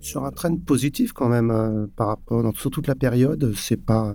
sur 0.00 0.24
un 0.24 0.30
trend 0.30 0.56
positif 0.56 1.12
quand 1.12 1.28
même 1.28 1.50
euh, 1.50 1.86
par 1.96 2.08
rapport 2.08 2.42
dans, 2.42 2.52
sur 2.52 2.70
toute 2.70 2.86
la 2.86 2.94
période. 2.94 3.52
C'est 3.56 3.84
pas 3.84 4.14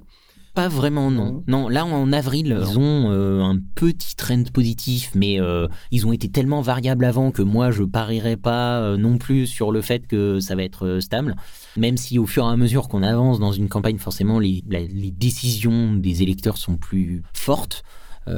pas 0.55 0.67
vraiment, 0.67 1.09
non. 1.09 1.43
Non, 1.47 1.67
là 1.67 1.83
en 1.83 2.13
avril, 2.13 2.55
ils 2.61 2.77
ont 2.77 3.09
euh, 3.09 3.41
un 3.41 3.57
petit 3.73 4.15
trend 4.15 4.43
positif, 4.53 5.09
mais 5.15 5.41
euh, 5.41 5.67
ils 5.89 6.05
ont 6.05 6.13
été 6.13 6.29
tellement 6.29 6.61
variables 6.61 7.05
avant 7.05 7.31
que 7.31 7.41
moi 7.41 7.71
je 7.71 7.81
parierais 7.81 8.37
pas 8.37 8.95
non 8.95 9.17
plus 9.17 9.47
sur 9.47 9.71
le 9.71 9.81
fait 9.81 10.05
que 10.05 10.39
ça 10.39 10.53
va 10.55 10.61
être 10.61 10.99
stable. 10.99 11.35
Même 11.75 11.97
si 11.97 12.19
au 12.19 12.27
fur 12.27 12.45
et 12.45 12.51
à 12.51 12.55
mesure 12.55 12.87
qu'on 12.87 13.01
avance 13.01 13.39
dans 13.39 13.51
une 13.51 13.67
campagne, 13.67 13.97
forcément 13.97 14.37
les, 14.37 14.63
les 14.69 15.09
décisions 15.09 15.95
des 15.95 16.21
électeurs 16.21 16.57
sont 16.57 16.77
plus 16.77 17.23
fortes. 17.33 17.83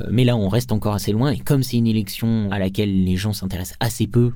mais 0.10 0.24
là, 0.24 0.38
on 0.38 0.48
reste 0.48 0.72
encore 0.72 0.94
assez 0.94 1.12
loin. 1.12 1.32
Et 1.32 1.40
comme 1.40 1.64
c'est 1.64 1.76
une 1.76 1.86
élection 1.86 2.50
à 2.50 2.60
laquelle 2.60 3.04
les 3.04 3.18
gens 3.18 3.34
s'intéressent 3.34 3.76
assez 3.82 4.08
peu, 4.08 4.32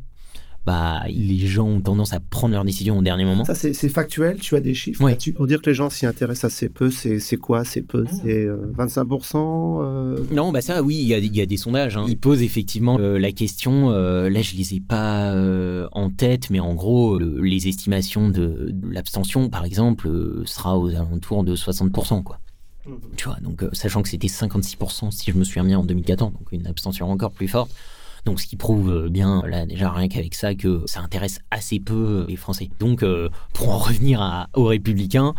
bah, 0.70 1.02
les 1.08 1.48
gens 1.48 1.66
ont 1.66 1.82
tendance 1.82 2.14
à 2.14 2.20
prendre 2.20 2.54
leurs 2.54 2.64
décisions 2.64 3.00
au 3.00 3.02
dernier 3.02 3.26
moment. 3.26 3.44
Ça, 3.44 3.56
c'est 3.56 3.74
factuel 3.90 4.38
Tu 4.40 4.56
as 4.56 4.60
des 4.60 4.76
chiffres 4.76 5.04
ouais. 5.04 5.18
Pour 5.36 5.48
dire 5.48 5.64
que 5.64 5.70
les 5.72 5.74
gens 5.74 5.90
s'y 5.90 6.06
intéressent 6.06 6.54
assez 6.54 6.70
peu, 6.70 6.92
c'est 6.92 7.38
quoi? 7.38 7.66
C'est 7.66 7.82
peu 7.82 8.06
ah. 8.08 8.14
C'est 8.22 8.46
25% 8.46 9.36
euh, 9.36 9.82
euh? 9.82 10.24
Non, 10.32 10.52
bah 10.52 10.62
ça, 10.62 10.84
oui, 10.84 11.00
il 11.02 11.08
y 11.08 11.42
a, 11.42 11.46
des 11.48 11.58
sondages. 11.58 11.98
Hein. 11.98 12.06
Ils 12.08 12.20
posent 12.20 12.44
effectivement 12.44 13.00
euh, 13.00 13.18
la 13.18 13.32
question. 13.32 13.90
là, 13.90 14.42
je 14.44 14.56
les 14.56 14.76
ai 14.76 14.80
pas 14.80 15.34
en 15.92 16.12
tête, 16.12 16.52
mais 16.52 16.60
en 16.60 16.76
gros, 16.76 17.18
les 17.18 17.68
estimations 17.68 18.30
de, 18.30 18.72
l'abstention, 18.92 19.50
par 19.50 19.66
exemple, 19.66 20.08
sera 20.46 20.78
aux 20.78 20.90
alentours 20.90 21.44
de 21.44 21.56
60%. 21.56 22.22
Quoi. 22.22 22.38
Mmh. 22.86 22.92
Tu 23.18 23.26
vois, 23.26 23.40
donc 23.42 23.66
sachant 23.74 24.04
que 24.04 24.10
c'était 24.10 24.28
56% 24.28 25.10
si 25.10 25.32
je 25.32 25.36
me 25.36 25.44
souviens 25.44 25.64
bien 25.64 25.80
en 25.80 25.84
2014, 25.84 26.32
donc 26.32 26.52
une 26.52 26.68
abstention 26.68 27.10
encore 27.10 27.32
plus 27.32 27.48
forte. 27.48 27.72
Donc 28.26 28.40
ce 28.40 28.48
qui 28.48 28.56
prouve 28.56 28.92
euh, 28.92 29.10
bien, 29.10 29.42
là 29.48 29.66
déjà 29.66 29.92
rien 29.92 30.08
qu'avec 30.08 30.36
ça, 30.36 30.56
que 30.56 30.84
ça 30.86 31.02
intéresse 31.02 31.40
assez 31.52 31.80
peu 31.80 31.94
euh, 31.94 32.26
les 32.28 32.36
Français. 32.36 32.70
Donc 32.80 33.04
euh, 33.04 33.30
pour 33.54 33.70
en 33.70 33.78
revenir 33.78 34.48
aux 34.54 34.66
Républicains, 34.66 35.34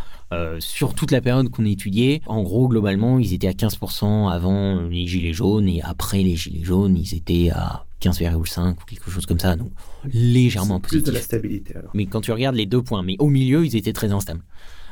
sur 0.61 0.95
toute 0.95 1.11
la 1.11 1.21
période 1.21 1.49
qu'on 1.51 1.67
a 1.67 1.69
étudiée, 1.69 2.23
en 2.27 2.43
gros 2.43 2.69
globalement 2.69 3.19
ils 3.19 3.35
étaient 3.35 3.49
à 3.49 3.53
15% 3.53 4.31
avant 4.31 4.81
les 4.83 5.05
Gilets 5.05 5.33
jaunes 5.33 5.69
et 5.69 5.83
après 5.83 6.23
les 6.23 6.37
Gilets 6.37 6.63
jaunes 6.63 6.97
ils 6.97 7.15
étaient 7.17 7.51
à 7.51 7.85
15,5 8.01 8.71
ou 8.71 8.75
quelque 8.87 9.11
chose 9.11 9.27
comme 9.27 9.41
ça, 9.41 9.57
donc 9.57 9.73
légèrement 10.05 10.79
positif. 10.79 11.03
Plus 11.03 11.11
de 11.11 11.17
la 11.17 11.23
stabilité 11.23 11.75
alors. 11.77 11.91
Mais 11.95 12.07
quand 12.07 12.21
tu 12.21 12.31
regardes 12.31 12.55
les 12.55 12.67
deux 12.67 12.81
points, 12.81 13.03
mais 13.03 13.17
au 13.19 13.27
milieu 13.27 13.67
ils 13.67 13.75
étaient 13.75 13.93
très 13.93 14.13
instables. 14.13 14.43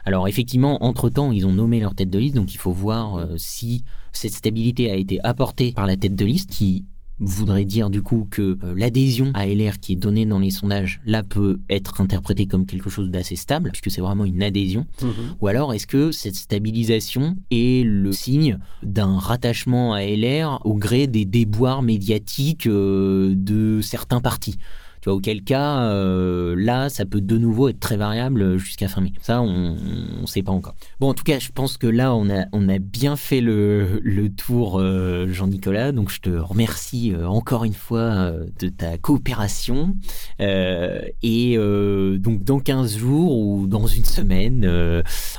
Alors 0.05 0.27
effectivement, 0.27 0.85
entre-temps, 0.85 1.31
ils 1.31 1.47
ont 1.47 1.53
nommé 1.53 1.79
leur 1.79 1.95
tête 1.95 2.11
de 2.11 2.19
liste, 2.19 2.35
donc 2.35 2.53
il 2.53 2.59
faut 2.59 2.73
voir 2.73 3.29
si 3.37 3.85
cette 4.13 4.33
stabilité 4.33 4.91
a 4.91 4.97
été 4.97 5.21
apportée 5.23 5.71
par 5.71 5.87
la 5.87 5.97
tête 5.97 6.17
de 6.17 6.25
liste 6.25 6.51
qui 6.51 6.85
voudrait 7.21 7.65
dire 7.65 7.91
du 7.91 8.03
coup 8.03 8.27
que 8.31 8.59
euh, 8.63 8.75
l'adhésion 8.77 9.31
à 9.35 9.47
LR 9.47 9.81
qui 9.81 9.93
est 9.93 9.97
donnée 9.97 10.27
dans 10.27 10.39
les 10.39 10.51
sondages, 10.51 11.01
là, 11.05 11.23
peut 11.23 11.59
être 11.69 12.01
interprétée 12.01 12.47
comme 12.47 12.67
quelque 12.67 12.91
chose 12.91 13.11
d'assez 13.11 13.37
stable, 13.37 13.71
puisque 13.71 13.91
c'est 13.91 14.01
vraiment 14.01 14.25
une 14.25 14.43
adhésion. 14.43 14.87
Mhm. 15.03 15.11
Ou 15.41 15.47
alors, 15.49 15.75
est-ce 15.75 15.87
que 15.87 16.13
cette 16.13 16.37
stabilisation 16.37 17.37
est 17.51 17.85
le 17.85 18.13
signe 18.13 18.59
d'un 18.83 19.19
rattachement 19.19 19.95
à 19.95 20.03
LR 20.05 20.61
au 20.65 20.75
gré 20.75 21.07
des 21.07 21.25
déboires 21.25 21.83
médiatiques 21.83 22.67
euh, 22.67 23.35
de 23.35 23.81
certains 23.83 24.21
partis? 24.21 24.59
Tu 25.01 25.09
vois, 25.09 25.15
auquel 25.15 25.43
cas, 25.43 25.83
euh, 25.83 26.55
là, 26.57 26.89
ça 26.89 27.05
peut 27.05 27.21
de 27.21 27.39
nouveau 27.39 27.69
être 27.69 27.81
très 27.81 27.97
variable 27.97 28.57
jusqu'à 28.59 28.89
fin 28.89 29.01
mai. 29.01 29.13
Ça, 29.21 29.41
on 29.43 29.77
ne 30.21 30.27
sait 30.27 30.43
pas 30.43 30.53
encore. 30.53 30.75
Bon, 31.01 31.09
en 31.09 31.15
tout 31.15 31.25
cas, 31.25 31.39
je 31.39 31.51
pense 31.53 31.77
que 31.77 31.87
là, 31.87 32.15
on 32.15 32.29
a, 32.31 32.47
on 32.53 32.69
a 32.69 32.79
bien 32.79 33.17
fait 33.17 33.41
le, 33.41 34.29
tour, 34.37 34.79
euh, 34.81 35.29
Jean-Nicolas. 35.29 35.93
Donc, 35.93 36.11
je 36.11 36.21
te 36.21 36.31
remercie 36.31 37.13
euh, 37.13 37.27
encore 37.27 37.65
une 37.65 37.75
fois 37.75 38.33
de 38.59 38.69
ta 38.69 38.99
coopération. 38.99 39.95
et 40.41 41.57
donc, 41.57 42.45
dans 42.45 42.61
15 42.61 42.97
jours 42.99 43.39
ou 43.39 43.67
dans 43.67 43.87
une 43.87 44.05
semaine, 44.05 44.69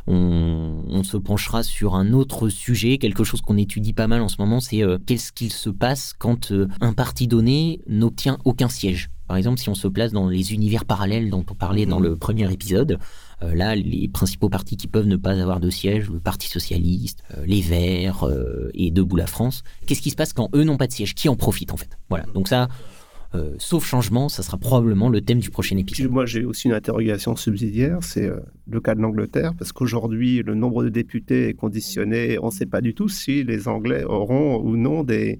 on, 0.07 0.83
on, 0.87 1.03
se 1.03 1.17
penchera 1.17 1.63
sur 1.63 1.95
un 1.95 2.13
autre 2.13 2.49
sujet, 2.49 2.97
quelque 2.97 3.23
chose 3.23 3.41
qu'on 3.41 3.57
étudie 3.57 3.93
pas 3.93 4.07
mal 4.07 4.21
en 4.21 4.27
ce 4.27 4.37
moment, 4.39 4.59
c'est 4.59 4.83
qu'est-ce 5.05 5.31
qu'il 5.31 5.51
se 5.51 5.69
passe 5.69 6.13
quand 6.17 6.53
un 6.81 6.93
parti 6.93 7.27
donné 7.27 7.81
n'obtient 7.87 8.37
aucun 8.45 8.69
siège? 8.69 9.09
Par 9.29 9.37
exemple, 9.37 9.59
si 9.59 9.69
on 9.69 9.75
se 9.75 9.87
place 9.87 10.11
dans 10.11 10.27
les 10.27 10.55
univers 10.55 10.85
parallèles 10.85 11.29
dont 11.29 11.45
on 11.51 11.53
parlait 11.53 11.85
dans 11.85 11.99
mhm. 11.99 12.05
le 12.07 12.15
premier 12.15 12.51
épisode, 12.51 12.97
euh, 13.43 13.53
là, 13.53 13.75
les 13.75 14.07
principaux 14.07 14.49
partis 14.49 14.75
qui 14.75 14.87
peuvent 14.87 15.05
ne 15.05 15.17
pas 15.17 15.39
avoir 15.39 15.59
de 15.59 15.69
siège, 15.69 16.09
le 16.09 16.19
Parti 16.19 16.49
socialiste, 16.49 17.21
euh, 17.37 17.45
les 17.45 17.61
Verts 17.61 18.27
euh, 18.27 18.71
et 18.73 18.89
Debout 18.89 19.17
la 19.17 19.27
France, 19.27 19.63
qu'est-ce 19.85 20.01
qui 20.01 20.09
se 20.09 20.15
passe 20.15 20.33
quand 20.33 20.49
eux 20.55 20.63
n'ont 20.63 20.77
pas 20.77 20.87
de 20.87 20.93
siège? 20.93 21.13
Qui 21.13 21.29
en 21.29 21.35
profite 21.35 21.71
en 21.71 21.77
fait? 21.77 21.99
Voilà. 22.09 22.25
Donc 22.33 22.47
ça, 22.47 22.69
sauf 23.59 23.85
changement, 23.85 24.29
ça 24.29 24.41
sera 24.41 24.57
probablement 24.57 25.09
le 25.09 25.21
thème 25.21 25.37
du 25.37 25.51
prochain 25.51 25.77
épisode. 25.77 26.09
Moi, 26.09 26.25
j'ai 26.25 26.43
aussi 26.43 26.67
une 26.67 26.73
interrogation 26.73 27.35
subsidiaire, 27.35 27.99
c'est 28.01 28.27
le 28.67 28.81
cas 28.81 28.95
de 28.95 29.01
l'Angleterre, 29.01 29.53
parce 29.55 29.71
qu'aujourd'hui, 29.71 30.41
le 30.43 30.55
nombre 30.55 30.83
de 30.83 30.89
députés 30.89 31.49
est 31.49 31.53
conditionné, 31.53 32.39
on 32.41 32.47
ne 32.47 32.51
sait 32.51 32.65
pas 32.65 32.81
du 32.81 32.95
tout 32.95 33.07
si 33.07 33.43
les 33.43 33.67
Anglais 33.67 34.03
auront 34.03 34.59
ou 34.63 34.75
non 34.75 35.03
des, 35.03 35.39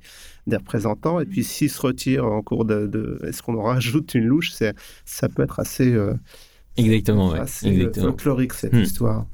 des 0.50 0.58
représentants. 0.58 1.20
Et 1.20 1.26
puis 1.26 1.44
s'ils 1.44 1.70
se 1.70 1.82
retirent 1.82 2.26
en 2.26 2.42
cours 2.42 2.66
de, 2.66 3.20
est-ce 3.26 3.42
qu'on 3.42 3.58
en 3.58 3.64
rajoute 3.64 4.14
une 4.16 4.26
louche? 4.26 4.52
C'est 4.52 4.76
ça 5.06 5.30
peut 5.30 5.44
être 5.44 5.60
assez 5.60 5.94
euh, 5.94 6.14
exactement, 6.78 7.32
assez 7.32 7.90
folklorique 7.94 8.54
cette 8.54 8.74
hmm. 8.74 8.82
histoire. 8.82 9.26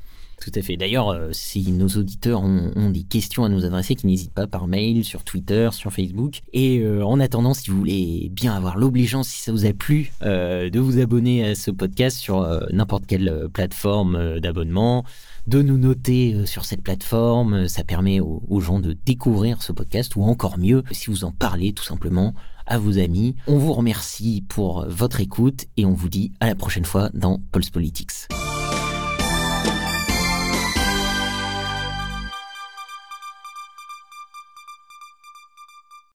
Tout 0.42 0.52
à 0.54 0.62
fait. 0.62 0.76
D'ailleurs, 0.76 1.10
euh, 1.10 1.30
si 1.32 1.72
nos 1.72 1.88
auditeurs 1.88 2.44
ont, 2.44 2.90
des 2.90 3.04
questions 3.04 3.46
à 3.46 3.50
nous 3.50 3.64
adresser, 3.64 3.96
qu'ils 3.96 4.10
n'hésitent 4.10 4.34
pas 4.34 4.48
par 4.48 4.68
mail, 4.68 5.06
sur 5.06 5.24
Twitter, 5.24 5.70
sur 5.72 5.94
Facebook. 5.94 6.42
Et 6.52 6.82
euh, 6.82 7.04
en 7.06 7.22
attendant, 7.22 7.54
si 7.54 7.72
vous 7.72 7.78
voulez 7.78 8.30
bien 8.32 8.54
avoir 8.54 8.78
l'obligeance, 8.78 9.30
si 9.30 9.42
ça 9.42 9.54
vous 9.54 9.66
a 9.66 9.72
plu, 9.72 10.12
de 10.22 10.80
vous 10.80 11.00
abonner 11.00 11.46
à 11.46 11.56
ce 11.56 11.72
podcast 11.72 12.18
sur 12.18 12.46
n'importe 12.72 13.06
quelle 13.08 13.48
plateforme 13.54 14.40
d'abonnement 14.40 15.06
de 15.48 15.62
nous 15.62 15.78
noter 15.78 16.34
euh, 16.34 16.46
sur 16.46 16.66
cette 16.66 16.82
plateforme. 16.82 17.68
Ça 17.68 17.84
permet 17.84 18.20
aux, 18.20 18.60
gens 18.60 18.80
de 18.80 18.94
découvrir 19.06 19.62
ce 19.62 19.72
podcast 19.72 20.16
ou 20.16 20.24
encore 20.24 20.58
mieux, 20.58 20.84
si 20.92 21.10
vous 21.10 21.24
en 21.24 21.32
parlez 21.32 21.74
tout 21.74 21.84
simplement 21.84 22.34
à 22.66 22.78
vos 22.78 22.98
amis. 22.98 23.36
On 23.48 23.58
vous 23.58 23.74
remercie 23.74 24.44
pour 24.48 24.86
votre 24.88 25.20
écoute 25.20 25.66
et 25.78 25.86
on 25.86 25.94
vous 25.94 26.10
dit 26.10 26.32
à 26.40 26.48
la 26.48 26.56
prochaine 26.56 26.86
fois 26.86 27.10
dans 27.14 27.40
Pulse 27.52 27.70
Politics. 27.70 28.28